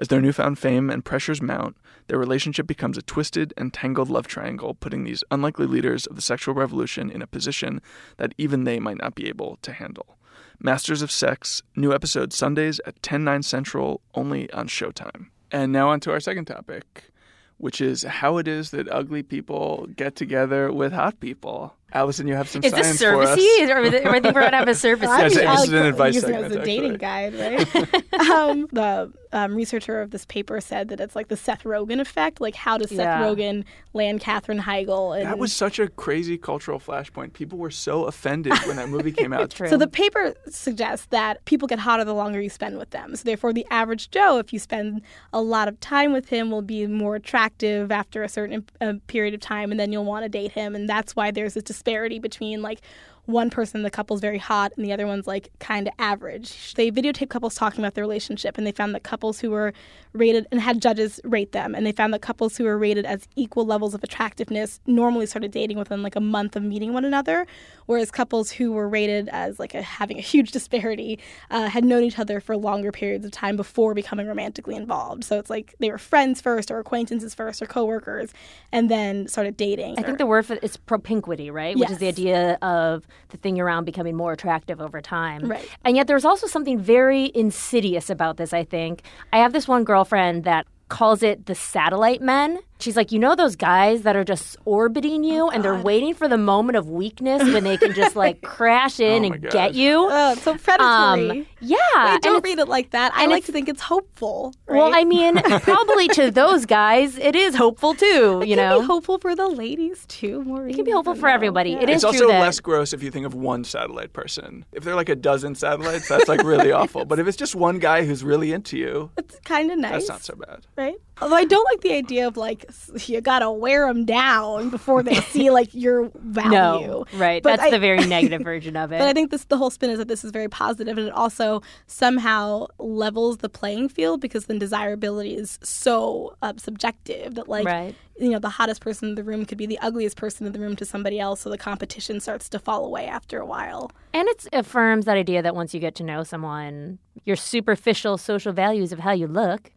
As 0.00 0.08
their 0.08 0.20
newfound 0.20 0.58
fame 0.58 0.90
and 0.90 1.04
pressures 1.04 1.40
mount, 1.40 1.76
their 2.08 2.18
relationship 2.18 2.66
becomes 2.66 2.98
a 2.98 3.02
twisted 3.02 3.54
and 3.56 3.72
tangled 3.72 4.10
love 4.10 4.26
triangle, 4.26 4.74
putting 4.74 5.04
these 5.04 5.22
unlikely 5.30 5.66
leaders 5.66 6.06
of 6.06 6.16
the 6.16 6.22
sexual 6.22 6.56
revolution 6.56 7.08
in 7.08 7.22
a 7.22 7.28
position 7.28 7.80
that 8.16 8.34
even 8.36 8.64
they 8.64 8.80
might 8.80 8.98
not 8.98 9.14
be 9.14 9.28
able 9.28 9.60
to 9.62 9.72
handle. 9.72 10.18
Masters 10.58 11.02
of 11.02 11.12
Sex, 11.12 11.62
new 11.76 11.92
episode 11.92 12.32
Sundays 12.32 12.80
at 12.84 13.00
10, 13.00 13.22
9 13.22 13.44
central, 13.44 14.00
only 14.16 14.50
on 14.52 14.66
Showtime. 14.66 15.28
And 15.54 15.70
now 15.70 15.90
on 15.90 16.00
to 16.00 16.10
our 16.10 16.18
second 16.18 16.46
topic, 16.46 17.12
which 17.58 17.80
is 17.80 18.02
how 18.02 18.38
it 18.38 18.48
is 18.48 18.72
that 18.72 18.90
ugly 18.90 19.22
people 19.22 19.86
get 19.94 20.16
together 20.16 20.72
with 20.72 20.92
hot 20.92 21.20
people. 21.20 21.76
Allison, 21.94 22.26
you 22.26 22.34
have 22.34 22.48
some 22.48 22.62
Is 22.64 22.72
science 22.72 22.98
this 22.98 23.02
for 23.02 23.22
us. 23.22 23.38
servicey? 23.38 23.68
Or, 23.70 23.78
or 23.78 24.14
I 24.14 24.20
think 24.20 24.34
we're 24.34 24.40
going 24.40 24.50
to 24.50 24.56
have 24.58 24.68
a 24.68 24.74
service. 24.74 25.08
I 25.08 25.22
Yes, 25.22 25.34
think 25.34 25.48
this 25.48 25.60
I 25.60 25.62
is 25.62 25.72
an 25.72 25.86
advice 25.86 26.14
using 26.14 26.34
it 26.34 26.44
as 26.44 26.52
a 26.52 26.64
dating 26.64 27.00
actually. 27.02 27.30
guide, 27.78 28.02
right? 28.14 28.30
um, 28.30 28.66
the 28.72 29.12
um, 29.32 29.54
researcher 29.54 30.00
of 30.00 30.10
this 30.10 30.24
paper 30.26 30.60
said 30.60 30.88
that 30.88 31.00
it's 31.00 31.16
like 31.16 31.28
the 31.28 31.36
Seth 31.36 31.64
Rogen 31.64 32.00
effect. 32.00 32.40
Like, 32.40 32.54
how 32.54 32.78
does 32.78 32.90
Seth 32.90 32.98
Yeah. 32.98 33.22
Rogen 33.22 33.64
land 33.92 34.20
Katherine 34.20 34.60
Heigl? 34.60 35.16
And 35.16 35.26
That 35.26 35.38
was 35.38 35.52
such 35.52 35.78
a 35.78 35.88
crazy 35.88 36.36
cultural 36.38 36.78
flashpoint. 36.80 37.32
People 37.32 37.58
were 37.58 37.70
so 37.70 38.04
offended 38.04 38.52
when 38.66 38.76
that 38.76 38.88
movie 38.88 39.12
came 39.12 39.32
out. 39.32 39.50
True. 39.50 39.68
So 39.68 39.76
the 39.76 39.86
paper 39.88 40.34
suggests 40.48 41.06
that 41.06 41.44
people 41.46 41.66
get 41.68 41.78
hotter 41.80 42.04
the 42.04 42.14
longer 42.14 42.40
you 42.40 42.50
spend 42.50 42.78
with 42.78 42.90
them. 42.90 43.14
So 43.16 43.22
therefore, 43.24 43.52
the 43.52 43.66
average 43.70 44.10
Joe, 44.10 44.38
if 44.38 44.52
you 44.52 44.58
spend 44.58 45.02
a 45.32 45.40
lot 45.40 45.68
of 45.68 45.78
time 45.80 46.12
with 46.12 46.28
him, 46.28 46.50
will 46.50 46.62
be 46.62 46.86
more 46.86 47.14
attractive 47.16 47.90
after 47.92 48.22
a 48.22 48.28
certain 48.28 48.64
uh, 48.80 48.94
period 49.08 49.34
of 49.34 49.40
time, 49.40 49.70
and 49.70 49.78
then 49.80 49.90
you'll 49.92 50.04
want 50.04 50.24
to 50.24 50.28
date 50.28 50.52
him. 50.52 50.74
And 50.74 50.88
that's 50.88 51.14
why 51.16 51.30
there's 51.30 51.54
this 51.54 51.64
disparity 51.84 52.18
between 52.18 52.62
like 52.62 52.80
one 53.26 53.48
person 53.48 53.82
the 53.82 53.90
couple's 53.90 54.20
very 54.20 54.36
hot 54.36 54.70
and 54.76 54.84
the 54.84 54.92
other 54.92 55.06
one's 55.06 55.26
like 55.26 55.48
kind 55.58 55.88
of 55.88 55.94
average. 55.98 56.74
They 56.74 56.90
videotaped 56.90 57.30
couples 57.30 57.54
talking 57.54 57.80
about 57.80 57.94
their 57.94 58.04
relationship, 58.04 58.58
and 58.58 58.66
they 58.66 58.72
found 58.72 58.94
that 58.94 59.02
couples 59.02 59.40
who 59.40 59.50
were 59.50 59.72
rated 60.12 60.46
and 60.50 60.60
had 60.60 60.82
judges 60.82 61.20
rate 61.24 61.52
them, 61.52 61.74
and 61.74 61.86
they 61.86 61.92
found 61.92 62.12
that 62.12 62.20
couples 62.20 62.58
who 62.58 62.64
were 62.64 62.76
rated 62.76 63.06
as 63.06 63.26
equal 63.34 63.64
levels 63.64 63.94
of 63.94 64.04
attractiveness 64.04 64.78
normally 64.86 65.24
started 65.24 65.52
dating 65.52 65.78
within 65.78 66.02
like 66.02 66.16
a 66.16 66.20
month 66.20 66.54
of 66.54 66.62
meeting 66.62 66.92
one 66.92 67.04
another, 67.06 67.46
whereas 67.86 68.10
couples 68.10 68.50
who 68.50 68.72
were 68.72 68.88
rated 68.88 69.28
as 69.28 69.58
like 69.58 69.74
a, 69.74 69.82
having 69.82 70.18
a 70.18 70.22
huge 70.22 70.52
disparity 70.52 71.18
uh, 71.50 71.68
had 71.68 71.84
known 71.84 72.02
each 72.02 72.18
other 72.18 72.40
for 72.40 72.56
longer 72.56 72.92
periods 72.92 73.24
of 73.24 73.32
time 73.32 73.56
before 73.56 73.94
becoming 73.94 74.26
romantically 74.26 74.74
involved. 74.74 75.24
So 75.24 75.38
it's 75.38 75.50
like 75.50 75.74
they 75.78 75.90
were 75.90 75.98
friends 75.98 76.40
first, 76.40 76.70
or 76.70 76.78
acquaintances 76.78 77.34
first, 77.34 77.62
or 77.62 77.66
coworkers, 77.66 78.32
and 78.72 78.90
then 78.90 79.28
started 79.28 79.56
dating. 79.56 79.98
I 79.98 80.02
think 80.02 80.18
the 80.18 80.26
word 80.26 80.46
for 80.46 80.54
is 80.56 80.76
propinquity, 80.76 81.50
right? 81.50 81.76
Which 81.76 81.90
is 81.90 81.98
the 81.98 82.08
idea 82.08 82.58
of 82.62 83.06
the 83.28 83.36
thing 83.36 83.60
around 83.60 83.84
becoming 83.84 84.16
more 84.16 84.32
attractive 84.32 84.80
over 84.80 85.00
time. 85.00 85.48
Right. 85.48 85.68
And 85.84 85.96
yet 85.96 86.06
there's 86.06 86.24
also 86.24 86.46
something 86.46 86.78
very 86.78 87.30
insidious 87.34 88.10
about 88.10 88.36
this, 88.36 88.52
I 88.52 88.64
think. 88.64 89.02
I 89.32 89.38
have 89.38 89.52
this 89.52 89.68
one 89.68 89.84
girlfriend 89.84 90.44
that 90.44 90.66
calls 90.88 91.22
it 91.22 91.46
the 91.46 91.54
satellite 91.54 92.20
men. 92.20 92.60
She's 92.84 92.96
like, 92.96 93.12
you 93.12 93.18
know 93.18 93.34
those 93.34 93.56
guys 93.56 94.02
that 94.02 94.14
are 94.14 94.24
just 94.24 94.58
orbiting 94.66 95.24
you 95.24 95.48
and 95.48 95.64
they're 95.64 95.74
waiting 95.80 96.12
for 96.12 96.28
the 96.28 96.36
moment 96.36 96.76
of 96.76 96.90
weakness 96.90 97.42
when 97.42 97.64
they 97.64 97.78
can 97.78 97.94
just 97.94 98.14
like 98.14 98.42
crash 98.42 99.00
in 99.00 99.24
Oh 99.24 99.28
my 99.30 99.34
and 99.36 99.50
get 99.50 99.74
you. 99.74 100.06
Oh, 100.10 100.34
so 100.34 100.58
predatory. 100.58 101.30
Um, 101.40 101.46
yeah. 101.60 101.76
I 101.94 102.18
don't 102.20 102.44
read 102.44 102.58
it 102.58 102.68
like 102.68 102.90
that. 102.90 103.12
I 103.14 103.24
like 103.24 103.46
to 103.46 103.52
think 103.52 103.70
it's 103.70 103.80
hopeful. 103.80 104.52
Well. 104.68 104.90
I 104.94 105.04
mean, 105.04 105.36
probably 105.62 106.08
to 106.08 106.30
those 106.30 106.66
guys, 106.66 107.16
it 107.16 107.34
is 107.34 107.54
hopeful 107.54 107.94
too. 107.94 108.42
You 108.44 108.52
it 108.52 108.56
know, 108.56 108.80
be 108.80 108.86
hopeful 108.86 109.16
for 109.18 109.34
the 109.34 109.48
ladies 109.48 110.04
too. 110.06 110.44
Maureen. 110.44 110.70
it 110.70 110.76
can 110.76 110.84
be 110.84 110.90
hopeful 110.90 111.14
for 111.14 111.30
everybody. 111.30 111.72
It 111.72 111.88
is 111.88 112.04
It's 112.04 112.12
true 112.18 112.26
also 112.26 112.28
that 112.34 112.40
less 112.40 112.60
gross 112.60 112.92
if 112.92 113.02
you 113.02 113.10
think 113.10 113.24
of 113.24 113.32
one 113.32 113.64
satellite 113.64 114.12
person. 114.12 114.66
If 114.72 114.84
they're 114.84 114.94
like 114.94 115.08
a 115.08 115.16
dozen 115.16 115.54
satellites, 115.54 116.06
that's 116.06 116.28
like 116.28 116.42
really 116.44 116.70
awful. 116.80 117.06
But 117.06 117.18
if 117.18 117.26
it's 117.26 117.36
just 117.38 117.54
one 117.54 117.78
guy 117.78 118.04
who's 118.04 118.22
really 118.22 118.52
into 118.52 118.76
you, 118.76 119.10
It's 119.16 119.40
kind 119.40 119.70
of 119.70 119.78
nice. 119.78 119.92
that's 119.92 120.08
not 120.08 120.22
so 120.22 120.34
bad. 120.34 120.66
right? 120.76 120.96
Although 121.22 121.36
I 121.36 121.44
don't 121.44 121.64
like 121.70 121.80
the 121.82 121.92
idea 121.92 122.26
of 122.26 122.36
like 122.36 122.66
you 123.06 123.20
gotta 123.20 123.50
wear 123.50 123.86
them 123.86 124.04
down 124.04 124.68
before 124.70 125.02
they 125.02 125.14
see 125.32 125.50
like 125.50 125.72
your 125.72 126.10
value. 126.16 126.50
no, 126.50 127.04
right? 127.14 127.42
But 127.42 127.56
That's 127.56 127.68
I- 127.68 127.70
the 127.70 127.78
very 127.78 128.04
negative 128.06 128.42
version 128.42 128.76
of 128.76 128.90
it. 128.92 128.98
But 128.98 129.06
I 129.08 129.12
think 129.12 129.30
this 129.30 129.44
the 129.44 129.56
whole 129.56 129.70
spin 129.70 129.90
is 129.90 129.98
that 129.98 130.08
this 130.08 130.24
is 130.24 130.32
very 130.32 130.48
positive, 130.48 130.98
and 130.98 131.06
it 131.06 131.12
also 131.12 131.62
somehow 131.86 132.66
levels 132.78 133.38
the 133.38 133.48
playing 133.48 133.88
field 133.88 134.20
because 134.20 134.46
then 134.46 134.58
desirability 134.58 135.36
is 135.36 135.58
so 135.62 136.36
uh, 136.42 136.52
subjective 136.56 137.36
that 137.36 137.48
like 137.48 137.64
Right. 137.64 137.94
you 138.18 138.30
know 138.30 138.38
the 138.40 138.48
hottest 138.48 138.80
person 138.80 139.10
in 139.10 139.14
the 139.14 139.22
room 139.24 139.44
could 139.46 139.56
be 139.58 139.66
the 139.66 139.78
ugliest 139.78 140.16
person 140.16 140.46
in 140.46 140.52
the 140.52 140.58
room 140.60 140.74
to 140.76 140.84
somebody 140.84 141.20
else, 141.20 141.40
so 141.42 141.48
the 141.50 141.58
competition 141.58 142.18
starts 142.20 142.48
to 142.48 142.58
fall 142.58 142.84
away 142.84 143.06
after 143.06 143.38
a 143.40 143.46
while. 143.46 143.92
And 144.12 144.26
it 144.28 144.46
affirms 144.52 145.04
that 145.04 145.16
idea 145.16 145.42
that 145.42 145.54
once 145.54 145.72
you 145.74 145.80
get 145.80 145.94
to 145.96 146.02
know 146.02 146.24
someone, 146.24 146.98
your 147.24 147.36
superficial 147.36 148.18
social 148.18 148.52
values 148.52 148.92
of 148.92 148.98
how 148.98 149.12
you 149.12 149.26
look 149.28 149.70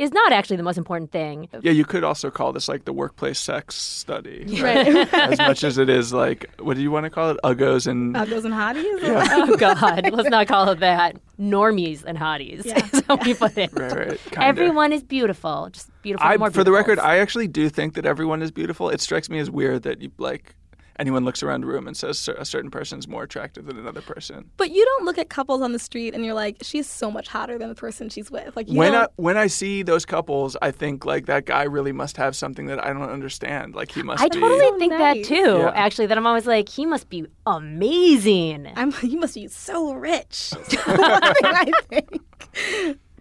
is 0.00 0.12
not 0.12 0.32
actually 0.32 0.56
the 0.56 0.62
most 0.62 0.78
important 0.78 1.12
thing. 1.12 1.48
Yeah, 1.60 1.72
you 1.72 1.84
could 1.84 2.04
also 2.04 2.30
call 2.30 2.52
this 2.52 2.68
like 2.68 2.86
the 2.86 2.92
workplace 2.92 3.38
sex 3.38 3.74
study. 3.76 4.46
Right. 4.60 4.88
as 5.14 5.38
much 5.38 5.64
as 5.64 5.78
it 5.78 5.88
is 5.88 6.12
like, 6.12 6.50
what 6.60 6.76
do 6.76 6.82
you 6.82 6.90
want 6.90 7.04
to 7.04 7.10
call 7.10 7.30
it? 7.30 7.38
Uggos 7.42 7.86
and. 7.86 8.14
Uggos 8.14 8.44
and 8.44 8.52
hotties. 8.52 8.98
oh 9.32 9.56
God, 9.56 10.10
let's 10.12 10.28
not 10.28 10.46
call 10.48 10.68
it 10.70 10.80
that. 10.80 11.16
Normies 11.38 12.04
and 12.04 12.18
hotties. 12.18 12.66
Yeah. 12.66 12.86
is 12.92 13.02
how 13.08 13.16
we 13.16 13.32
put 13.32 13.56
it. 13.56 13.70
Right, 13.72 13.92
right. 13.92 14.20
Kinda. 14.24 14.44
Everyone 14.44 14.92
is 14.92 15.02
beautiful. 15.02 15.70
Just 15.72 15.90
beautiful. 16.02 16.26
I, 16.26 16.36
more 16.36 16.50
for 16.50 16.62
the 16.62 16.72
record. 16.72 16.98
I 16.98 17.18
actually 17.18 17.48
do 17.48 17.68
think 17.70 17.94
that 17.94 18.04
everyone 18.04 18.42
is 18.42 18.50
beautiful. 18.50 18.90
It 18.90 19.00
strikes 19.00 19.30
me 19.30 19.38
as 19.38 19.50
weird 19.50 19.82
that 19.84 20.02
you 20.02 20.10
like 20.18 20.54
anyone 21.00 21.24
looks 21.24 21.42
around 21.42 21.62
the 21.62 21.66
room 21.66 21.88
and 21.88 21.96
says 21.96 22.28
a 22.28 22.44
certain 22.44 22.70
person 22.70 22.98
is 22.98 23.08
more 23.08 23.22
attractive 23.22 23.64
than 23.66 23.78
another 23.78 24.02
person. 24.02 24.50
But 24.58 24.70
you 24.70 24.84
don't 24.84 25.04
look 25.04 25.18
at 25.18 25.30
couples 25.30 25.62
on 25.62 25.72
the 25.72 25.78
street 25.78 26.14
and 26.14 26.24
you're 26.24 26.34
like, 26.34 26.58
she's 26.62 26.86
so 26.86 27.10
much 27.10 27.26
hotter 27.26 27.58
than 27.58 27.68
the 27.70 27.74
person 27.74 28.08
she's 28.10 28.30
with. 28.30 28.54
Like 28.54 28.68
you 28.68 28.76
when 28.78 28.94
I 28.94 28.98
don't, 29.00 29.12
when 29.16 29.36
I 29.36 29.46
see 29.46 29.82
those 29.82 30.04
couples, 30.04 30.56
I 30.60 30.70
think 30.70 31.04
like 31.04 31.26
that 31.26 31.46
guy 31.46 31.62
really 31.62 31.92
must 31.92 32.16
have 32.18 32.36
something 32.36 32.66
that 32.66 32.84
I 32.84 32.92
don't 32.92 33.02
understand. 33.10 33.74
Like 33.74 33.90
he 33.90 34.02
must 34.02 34.22
I 34.22 34.28
be. 34.28 34.38
totally 34.38 34.60
So 34.60 34.78
think 34.78 34.92
nice. 34.92 35.16
that 35.16 35.24
too. 35.24 35.58
Yeah. 35.58 35.72
Actually, 35.74 36.06
that 36.06 36.18
I'm 36.18 36.26
always 36.26 36.46
like, 36.46 36.68
he 36.68 36.84
must 36.86 37.08
be 37.08 37.26
amazing. 37.46 38.70
I'm, 38.76 38.92
you 39.02 39.18
must 39.18 39.34
be 39.34 39.48
so 39.48 39.94
rich. 39.94 40.52
I 40.86 41.72
think. 41.88 42.20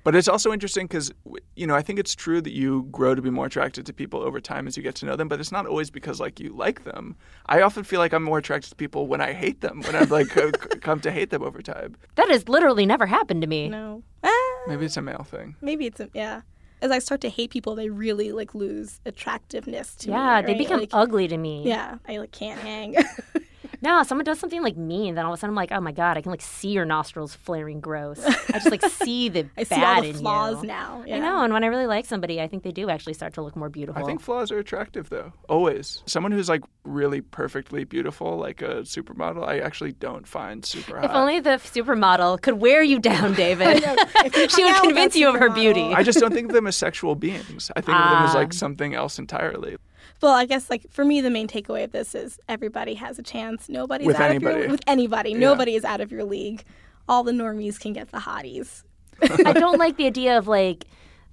But 0.10 0.16
it's 0.16 0.28
also 0.28 0.52
interesting 0.52 0.88
because 0.88 1.12
you 1.56 1.68
know 1.68 1.76
I 1.76 1.84
think 1.84 2.00
it's 2.00 2.16
true 2.16 2.42
that 2.42 2.52
you 2.52 2.88
grow 2.92 3.14
to 3.14 3.22
be 3.22 3.30
more 3.30 3.46
attracted 3.46 3.86
to 3.86 3.94
people 3.94 4.22
over 4.22 4.42
time 4.42 4.66
as 4.66 4.76
you 4.76 4.82
get 4.82 4.96
to 4.96 5.06
know 5.06 5.16
them. 5.16 5.28
But 5.28 5.40
it's 5.40 5.52
not 5.52 5.68
always 5.68 5.92
because 5.92 6.20
like 6.20 6.40
you 6.40 6.50
like 6.52 6.84
them. 6.84 7.16
I 7.46 7.62
often 7.62 7.84
feel 7.84 8.00
like 8.00 8.12
I'm 8.12 8.24
more 8.24 8.40
attracted 8.40 8.72
to 8.72 8.76
people 8.76 9.06
when 9.06 9.22
I 9.22 9.34
hate 9.34 9.62
them. 9.62 9.82
When 9.82 9.96
I've 9.96 10.10
like 10.10 10.30
come 10.82 11.00
to 11.02 11.12
hate 11.12 11.30
them 11.30 11.44
over 11.44 11.62
time. 11.62 11.96
That 12.16 12.28
has 12.32 12.50
literally 12.50 12.88
never 12.88 13.06
happened 13.06 13.44
to 13.44 13.48
me. 13.48 13.70
No. 13.70 14.02
Ah, 14.24 14.32
Maybe 14.68 14.86
it's 14.88 14.98
a 14.98 15.02
male 15.04 15.28
thing. 15.30 15.56
maybe 15.62 15.86
it's 15.86 16.00
a, 16.00 16.10
yeah. 16.16 16.42
As 16.82 16.90
I 16.90 16.98
start 16.98 17.22
to 17.22 17.30
hate 17.30 17.52
people, 17.52 17.76
they 17.76 17.90
really 17.90 18.32
like 18.32 18.56
lose 18.56 19.02
attractiveness 19.06 19.94
to 19.98 20.08
me. 20.10 20.14
Yeah, 20.16 20.42
they 20.42 20.54
right? 20.54 20.58
become 20.58 20.80
Like, 20.80 20.90
ugly 20.92 21.28
to 21.28 21.38
me. 21.38 21.68
Yeah, 21.68 22.00
I 22.08 22.18
like 22.18 22.32
can't 22.32 22.60
hang. 22.60 22.96
No, 23.82 24.04
someone 24.04 24.26
does 24.26 24.40
something 24.40 24.62
like 24.62 24.76
mean, 24.78 25.16
then 25.16 25.26
all 25.26 25.34
of 25.34 25.38
a 25.38 25.40
sudden 25.40 25.52
I'm 25.52 25.56
like, 25.56 25.72
oh 25.72 25.80
my 25.80 25.92
god, 25.92 26.18
I 26.18 26.22
can 26.22 26.32
like 26.32 26.42
see 26.42 26.70
your 26.70 26.86
nostrils 26.86 27.34
flaring 27.36 27.80
gross. 27.80 28.20
I 28.26 28.54
just 28.54 28.72
like 28.72 28.84
see 28.90 29.30
the 29.30 29.48
I 29.58 29.64
see 29.64 29.76
bad 29.76 29.96
all 29.98 30.02
the 30.04 30.10
in 30.10 30.16
flaws 30.16 30.62
you. 30.62 30.68
now. 30.68 31.04
I 31.10 31.20
know, 31.20 31.44
and 31.44 31.54
when 31.54 31.64
I 31.64 31.68
really 31.68 31.86
like 31.86 32.06
somebody, 32.06 32.42
I 32.42 32.48
think 32.48 32.64
they 32.64 32.72
do 32.72 32.90
actually 32.90 33.14
start 33.14 33.34
to 33.36 33.42
look 33.42 33.56
more 33.56 33.70
beautiful. 33.70 34.02
I 34.02 34.06
think 34.06 34.22
flaws 34.22 34.52
are 34.52 34.60
attractive 34.60 35.10
though. 35.10 35.32
Always. 35.48 36.04
Someone 36.06 36.32
who's 36.32 36.50
like 36.50 36.64
really 36.84 37.22
perfectly 37.22 37.84
beautiful, 37.84 38.38
like 38.38 38.62
a 38.62 38.82
supermodel, 38.82 39.48
I 39.48 39.60
actually 39.60 39.94
don't 39.94 40.28
find 40.28 40.66
super 40.66 40.96
hot. 41.00 41.06
if 41.06 41.12
only 41.12 41.40
the 41.40 41.52
supermodel 41.52 42.42
could 42.42 42.56
wear 42.56 42.84
you 42.84 43.00
down, 43.00 43.34
David. 43.36 43.84
She 44.50 44.64
would 44.64 44.76
convince 44.82 45.16
you 45.16 45.30
of 45.30 45.36
her 45.36 45.50
beauty. 45.50 45.94
I 45.94 46.04
just 46.04 46.20
don't 46.20 46.34
think 46.34 46.48
of 46.50 46.54
them 46.54 46.68
as 46.68 46.76
sexual 46.76 47.16
beings. 47.16 47.72
I 47.76 47.82
think 47.82 47.98
of 47.98 48.10
them 48.10 48.24
as 48.24 48.36
Ah. 48.36 48.40
like 48.40 48.54
something 48.54 48.94
else 48.94 49.18
entirely. 49.20 49.78
Well, 50.22 50.34
I 50.34 50.46
guess 50.46 50.70
like 50.70 50.92
for 50.92 51.06
me, 51.06 51.22
the 51.22 51.30
main 51.30 51.48
takeaway 51.48 51.84
of 51.84 51.92
this 51.92 52.14
is 52.14 52.40
everybody 52.50 52.96
has 52.96 53.20
a 53.20 53.24
chance. 53.24 53.70
Nobody's 53.70 54.08
With 54.08 54.18
out 54.18 54.24
of 54.24 54.36
anybody. 54.36 54.60
your 54.62 54.70
with 54.70 54.82
anybody. 54.88 55.34
Nobody 55.34 55.76
is 55.76 55.86
out 55.86 56.02
of 56.02 56.12
your 56.12 56.24
league. 56.24 56.64
All 57.08 57.24
the 57.24 57.32
normies 57.32 57.80
can 57.80 57.94
get 57.94 58.12
the 58.12 58.20
hotties. 58.20 58.84
I 59.22 59.54
don't 59.54 59.78
like 59.78 59.98
the 59.98 60.06
idea 60.06 60.38
of 60.38 60.48
like 60.48 60.86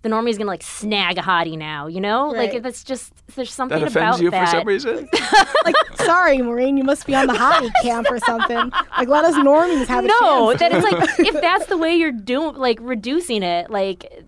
the 0.03 0.09
normie's 0.09 0.39
gonna 0.39 0.49
like 0.51 0.63
snag 0.63 1.19
a 1.19 1.21
hottie 1.23 1.59
now, 1.59 1.89
you 1.89 2.01
know? 2.01 2.33
Right. 2.33 2.53
Like 2.53 2.63
that's 2.63 2.85
just 2.85 3.13
there's 3.35 3.53
something 3.53 3.81
That 3.81 3.89
offends 3.89 4.19
about 4.19 4.23
you 4.23 4.31
that. 4.31 4.47
for 4.47 4.57
some 4.59 4.67
reason. 4.67 5.09
Like, 5.65 5.75
sorry, 5.97 6.39
Maureen, 6.39 6.77
you 6.77 6.85
must 6.85 7.07
be 7.09 7.15
on 7.17 7.27
the 7.27 7.33
hottie 7.33 7.73
camp 7.83 8.07
or 8.09 8.21
something. 8.21 8.71
Like, 8.97 9.09
let 9.09 9.25
us 9.25 9.35
normies 9.35 9.87
have 9.87 10.05
a 10.05 10.09
no, 10.21 10.55
chance. 10.55 10.61
that 10.61 10.73
it's 10.73 10.85
like 10.85 11.27
if 11.27 11.41
that's 11.41 11.67
the 11.67 11.77
way 11.77 11.97
you're 11.97 12.13
doing 12.13 12.55
like 12.55 12.79
reducing 12.81 13.43
it, 13.43 13.69
like 13.69 14.23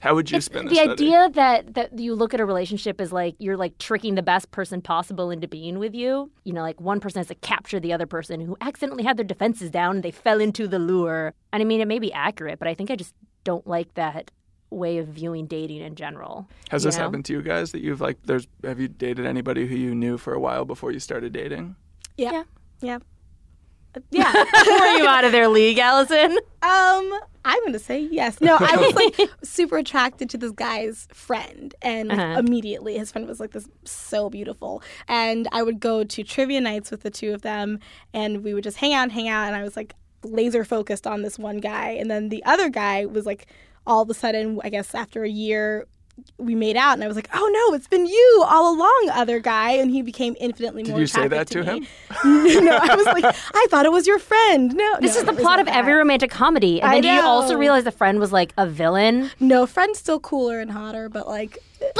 How 0.00 0.14
would 0.14 0.30
you 0.30 0.38
It's 0.38 0.46
spin 0.46 0.66
the 0.66 0.74
study? 0.74 0.90
idea 0.92 1.30
that 1.34 1.74
that 1.74 1.98
you 1.98 2.14
look 2.14 2.32
at 2.34 2.40
a 2.40 2.44
relationship 2.46 3.00
as 3.00 3.12
like 3.12 3.36
you're 3.38 3.56
like 3.56 3.76
tricking 3.78 4.14
the 4.14 4.22
best 4.22 4.50
person 4.50 4.80
possible 4.82 5.30
into 5.30 5.46
being 5.46 5.78
with 5.78 5.94
you. 5.94 6.30
You 6.44 6.52
know, 6.54 6.62
like 6.62 6.80
one 6.80 7.00
person 7.00 7.20
has 7.20 7.28
to 7.28 7.34
capture 7.36 7.78
the 7.78 7.92
other 7.92 8.06
person 8.06 8.40
who 8.40 8.56
accidentally 8.60 9.04
had 9.04 9.16
their 9.18 9.24
defenses 9.24 9.70
down 9.70 9.96
and 9.96 10.02
they 10.02 10.10
fell 10.10 10.40
into 10.40 10.66
the 10.66 10.78
lure. 10.78 11.34
And 11.52 11.60
I 11.60 11.64
mean, 11.64 11.80
it 11.80 11.88
may 11.88 11.98
be 11.98 12.12
accurate, 12.12 12.58
but 12.58 12.66
I 12.66 12.74
think 12.74 12.90
I 12.90 12.96
just 12.96 13.14
don't 13.44 13.66
like 13.66 13.94
that 13.94 14.30
way 14.70 14.98
of 14.98 15.08
viewing 15.08 15.46
dating 15.46 15.80
in 15.82 15.96
general. 15.96 16.48
Has 16.70 16.82
this 16.84 16.96
know? 16.96 17.02
happened 17.02 17.24
to 17.26 17.32
you 17.32 17.42
guys 17.42 17.72
that 17.72 17.80
you've 17.82 18.00
like 18.00 18.16
there's 18.24 18.46
have 18.64 18.80
you 18.80 18.88
dated 18.88 19.26
anybody 19.26 19.66
who 19.66 19.74
you 19.76 19.94
knew 19.94 20.16
for 20.16 20.32
a 20.32 20.40
while 20.40 20.64
before 20.64 20.92
you 20.92 21.00
started 21.00 21.32
dating? 21.32 21.76
yeah. 22.16 22.30
Yeah. 22.32 22.44
Yeah. 22.82 22.98
Yeah, 24.12 24.32
were 24.32 24.98
you 24.98 25.06
out 25.08 25.24
of 25.24 25.32
their 25.32 25.48
league, 25.48 25.78
Allison? 25.78 26.38
Um, 26.62 27.18
I'm 27.44 27.64
gonna 27.64 27.78
say 27.78 28.00
yes. 28.10 28.40
No, 28.40 28.56
I 28.60 28.76
was 28.76 28.94
like 28.94 29.30
super 29.42 29.78
attracted 29.78 30.28
to 30.30 30.38
this 30.38 30.52
guy's 30.52 31.08
friend, 31.12 31.74
and 31.82 32.08
like, 32.08 32.18
Uh-huh. 32.18 32.38
immediately 32.40 32.98
his 32.98 33.10
friend 33.12 33.26
was 33.26 33.40
like 33.40 33.52
this 33.52 33.68
so 33.84 34.28
beautiful. 34.30 34.82
And 35.08 35.48
I 35.52 35.62
would 35.62 35.80
go 35.80 36.04
to 36.04 36.22
trivia 36.22 36.60
nights 36.60 36.90
with 36.90 37.02
the 37.02 37.10
two 37.10 37.32
of 37.32 37.42
them, 37.42 37.78
and 38.12 38.44
we 38.44 38.54
would 38.54 38.64
just 38.64 38.76
hang 38.78 38.92
out 38.94 39.04
and 39.04 39.12
hang 39.12 39.28
out. 39.28 39.46
And 39.46 39.56
I 39.56 39.62
was 39.62 39.76
like 39.76 39.94
laser 40.22 40.64
focused 40.64 41.06
on 41.06 41.22
this 41.22 41.38
one 41.38 41.58
guy, 41.58 41.90
and 41.90 42.10
then 42.10 42.28
the 42.28 42.44
other 42.44 42.68
guy 42.68 43.06
was 43.06 43.24
like 43.26 43.46
all 43.86 44.02
of 44.02 44.10
a 44.10 44.14
sudden, 44.14 44.60
I 44.62 44.68
guess 44.68 44.94
after 44.94 45.24
a 45.24 45.28
year. 45.30 45.86
We 46.38 46.54
made 46.54 46.76
out, 46.76 46.94
and 46.94 47.04
I 47.04 47.06
was 47.06 47.16
like, 47.16 47.28
"Oh 47.34 47.68
no, 47.68 47.74
it's 47.74 47.86
been 47.86 48.06
you 48.06 48.44
all 48.46 48.74
along, 48.74 49.10
other 49.12 49.38
guy." 49.40 49.72
And 49.72 49.90
he 49.90 50.02
became 50.02 50.36
infinitely 50.40 50.82
Did 50.82 50.90
more. 50.90 50.98
Did 50.98 51.02
you 51.02 51.06
say 51.06 51.28
that 51.28 51.46
to 51.48 51.60
me. 51.62 51.64
him? 51.64 51.86
no, 52.64 52.78
I 52.80 52.94
was 52.94 53.06
like, 53.06 53.24
"I 53.54 53.66
thought 53.70 53.86
it 53.86 53.92
was 53.92 54.06
your 54.06 54.18
friend." 54.18 54.74
No, 54.74 54.96
This 55.00 55.14
no, 55.14 55.20
is 55.20 55.26
the 55.26 55.32
plot 55.32 55.58
not 55.58 55.60
of 55.60 55.68
every 55.68 55.92
romantic 55.94 56.30
comedy. 56.30 56.80
And 56.80 56.90
I 56.90 56.94
then 56.94 57.02
do 57.02 57.08
you 57.08 57.20
also 57.22 57.56
realize 57.56 57.84
the 57.84 57.90
friend 57.92 58.18
was 58.18 58.32
like 58.32 58.52
a 58.56 58.66
villain? 58.66 59.30
No, 59.40 59.66
friend's 59.66 59.98
still 59.98 60.20
cooler 60.20 60.60
and 60.60 60.70
hotter, 60.70 61.08
but 61.08 61.26
like, 61.28 61.58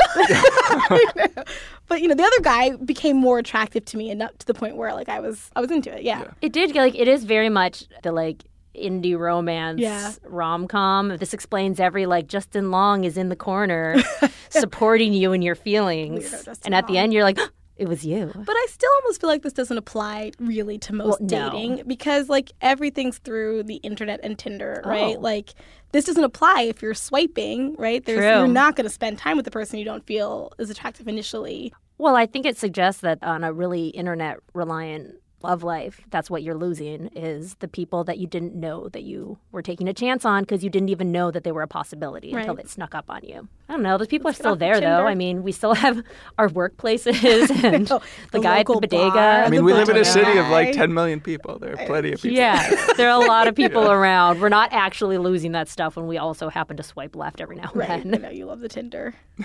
but 1.88 2.00
you 2.00 2.08
know, 2.08 2.14
the 2.14 2.22
other 2.22 2.40
guy 2.42 2.76
became 2.76 3.16
more 3.16 3.38
attractive 3.38 3.84
to 3.86 3.96
me, 3.96 4.10
and 4.10 4.22
up 4.22 4.36
to 4.38 4.46
the 4.46 4.54
point 4.54 4.76
where 4.76 4.92
like 4.94 5.08
I 5.08 5.20
was, 5.20 5.50
I 5.56 5.60
was 5.60 5.70
into 5.70 5.94
it. 5.96 6.02
Yeah, 6.02 6.24
It 6.42 6.52
did 6.52 6.74
like 6.74 6.94
it 6.94 7.08
is 7.08 7.24
very 7.24 7.48
much 7.48 7.84
the 8.02 8.12
like 8.12 8.44
indie 8.76 9.18
romance 9.18 9.80
Yeah. 9.80 10.12
rom 10.24 10.68
com. 10.68 11.16
This 11.18 11.32
explains 11.34 11.80
every 11.80 12.06
like 12.06 12.26
Justin 12.28 12.70
Long 12.70 13.04
is 13.04 13.16
in 13.16 13.28
the 13.28 13.36
corner 13.36 13.96
supporting 14.50 15.12
you 15.12 15.32
in 15.32 15.42
your 15.42 15.54
feelings, 15.54 16.24
Weirdo 16.30 16.58
and 16.64 16.74
at 16.74 16.86
the 16.86 16.98
end 16.98 17.12
you're 17.12 17.24
like, 17.24 17.38
it 17.76 17.88
was 17.88 18.04
you. 18.04 18.30
but 18.34 18.52
I 18.54 18.66
still 18.68 18.90
almost 19.02 19.20
feel 19.22 19.30
like 19.30 19.42
this 19.42 19.54
doesn't 19.54 19.78
apply 19.78 20.32
really 20.38 20.76
to 20.78 20.92
most 20.94 21.20
Well, 21.20 21.28
no. 21.30 21.50
dating 21.50 21.82
because 21.86 22.28
like 22.28 22.52
everything's 22.60 23.18
through 23.18 23.62
the 23.62 23.76
internet 23.76 24.20
and 24.22 24.38
Tinder, 24.38 24.82
right? 24.84 25.16
Oh. 25.16 25.20
Like 25.20 25.54
this 25.92 26.04
doesn't 26.04 26.22
apply 26.22 26.62
if 26.68 26.82
you're 26.82 26.94
swiping, 26.94 27.74
right? 27.76 28.04
There's, 28.04 28.18
True. 28.18 28.26
You're 28.28 28.46
not 28.48 28.76
going 28.76 28.84
to 28.84 28.90
spend 28.90 29.18
time 29.18 29.36
with 29.36 29.44
the 29.46 29.50
person 29.50 29.78
you 29.78 29.84
don't 29.84 30.06
feel 30.06 30.52
is 30.58 30.68
attractive 30.70 31.08
initially. 31.08 31.72
Well, 31.98 32.16
I 32.16 32.26
think 32.26 32.46
it 32.46 32.56
suggests 32.56 33.00
that 33.00 33.18
on 33.22 33.44
a 33.44 33.52
really 33.52 33.88
internet 33.88 34.38
reliant 34.54 35.14
love 35.42 35.62
life, 35.62 36.00
that's 36.10 36.28
what 36.30 36.42
you're 36.42 36.54
losing 36.54 37.06
is 37.16 37.54
the 37.56 37.68
people 37.68 38.04
that 38.04 38.18
you 38.18 38.26
didn't 38.26 38.54
know 38.54 38.88
that 38.90 39.02
you 39.02 39.38
were 39.52 39.62
taking 39.62 39.88
a 39.88 39.94
chance 39.94 40.24
on 40.24 40.42
because 40.42 40.62
you 40.62 40.70
didn't 40.70 40.88
even 40.90 41.10
know 41.10 41.30
that 41.30 41.44
they 41.44 41.52
were 41.52 41.62
a 41.62 41.68
possibility 41.68 42.32
until 42.32 42.54
Right. 42.54 42.64
they 42.64 42.68
snuck 42.68 42.94
up 42.94 43.06
on 43.08 43.20
you. 43.22 43.48
I 43.68 43.72
don't 43.74 43.82
know. 43.82 43.96
Those 43.98 44.08
people 44.08 44.28
are 44.28 44.32
still 44.32 44.52
off 44.52 44.58
the 44.58 44.64
there, 44.66 44.80
though. 44.80 45.06
I 45.06 45.14
mean, 45.14 45.42
we 45.42 45.52
still 45.52 45.74
have 45.74 46.02
our 46.38 46.48
workplaces 46.48 47.50
and 47.64 47.86
the, 47.86 48.00
The 48.32 48.40
guy 48.40 48.58
at 48.60 48.66
the 48.66 48.74
bodega. 48.74 49.10
bar. 49.12 49.44
I 49.44 49.48
mean, 49.48 49.64
we 49.64 49.72
live 49.72 49.88
in 49.88 49.96
a 49.96 50.00
butcher 50.00 50.10
city 50.12 50.38
of 50.38 50.48
like 50.48 50.72
10 50.72 50.92
million 50.92 51.20
people. 51.20 51.58
There 51.58 51.72
are 51.72 51.86
plenty 51.86 52.12
of 52.12 52.20
people. 52.20 52.36
Yeah, 52.36 52.68
there 52.96 53.08
are 53.10 53.22
a 53.22 53.26
lot 53.26 53.46
of 53.48 53.54
people 53.54 53.90
around. 53.90 54.40
We're 54.40 54.48
not 54.50 54.72
actually 54.72 55.18
losing 55.18 55.52
that 55.52 55.68
stuff 55.68 55.96
when 55.96 56.06
we 56.06 56.18
also 56.18 56.48
happen 56.48 56.76
to 56.76 56.82
swipe 56.82 57.14
left 57.16 57.40
every 57.40 57.56
now 57.56 57.70
and 57.72 57.76
Right. 57.76 57.90
I 57.90 58.02
know 58.02 58.28
you 58.30 58.46
love 58.46 58.60
the 58.60 58.68
Tinder. 58.68 59.14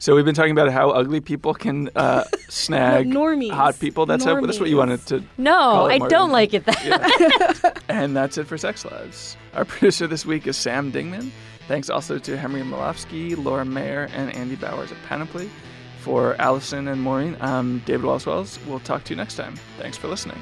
So 0.00 0.14
we've 0.14 0.24
been 0.24 0.34
talking 0.34 0.52
about 0.52 0.70
how 0.70 0.90
ugly 0.90 1.20
people 1.20 1.54
can 1.54 1.90
uh, 1.96 2.22
snag 2.48 3.08
normies. 3.08 3.50
hot 3.50 3.78
people. 3.80 4.06
That's 4.06 4.24
how, 4.24 4.40
that's 4.40 4.60
what 4.60 4.68
you 4.68 4.76
wanted 4.76 5.04
to. 5.06 5.24
No, 5.38 5.86
it 5.86 5.94
I 5.94 5.98
Martin. 5.98 6.18
don't 6.18 6.30
like 6.30 6.54
it 6.54 6.64
that. 6.66 7.82
And 7.88 8.14
that's 8.16 8.38
it 8.38 8.46
for 8.46 8.56
Sex 8.56 8.84
Lives. 8.84 9.36
Our 9.54 9.64
producer 9.64 10.06
this 10.06 10.24
week 10.24 10.46
is 10.46 10.56
Sam 10.56 10.92
Dingman. 10.92 11.30
Thanks 11.66 11.90
also 11.90 12.18
to 12.18 12.36
Henry 12.38 12.60
Molofsky, 12.62 13.36
Laura 13.42 13.64
Mayer, 13.64 14.08
and 14.12 14.34
Andy 14.36 14.54
Bowers 14.56 14.92
at 14.92 14.98
Panoply. 15.08 15.50
For 16.00 16.40
Allison 16.40 16.86
and 16.86 17.02
Maureen, 17.02 17.36
I'm 17.40 17.80
David 17.80 18.04
Wallace-Wells. 18.04 18.58
We'll 18.66 18.78
talk 18.80 19.02
to 19.04 19.10
you 19.10 19.16
next 19.16 19.34
time. 19.34 19.56
Thanks 19.78 19.96
for 19.98 20.06
listening. 20.08 20.38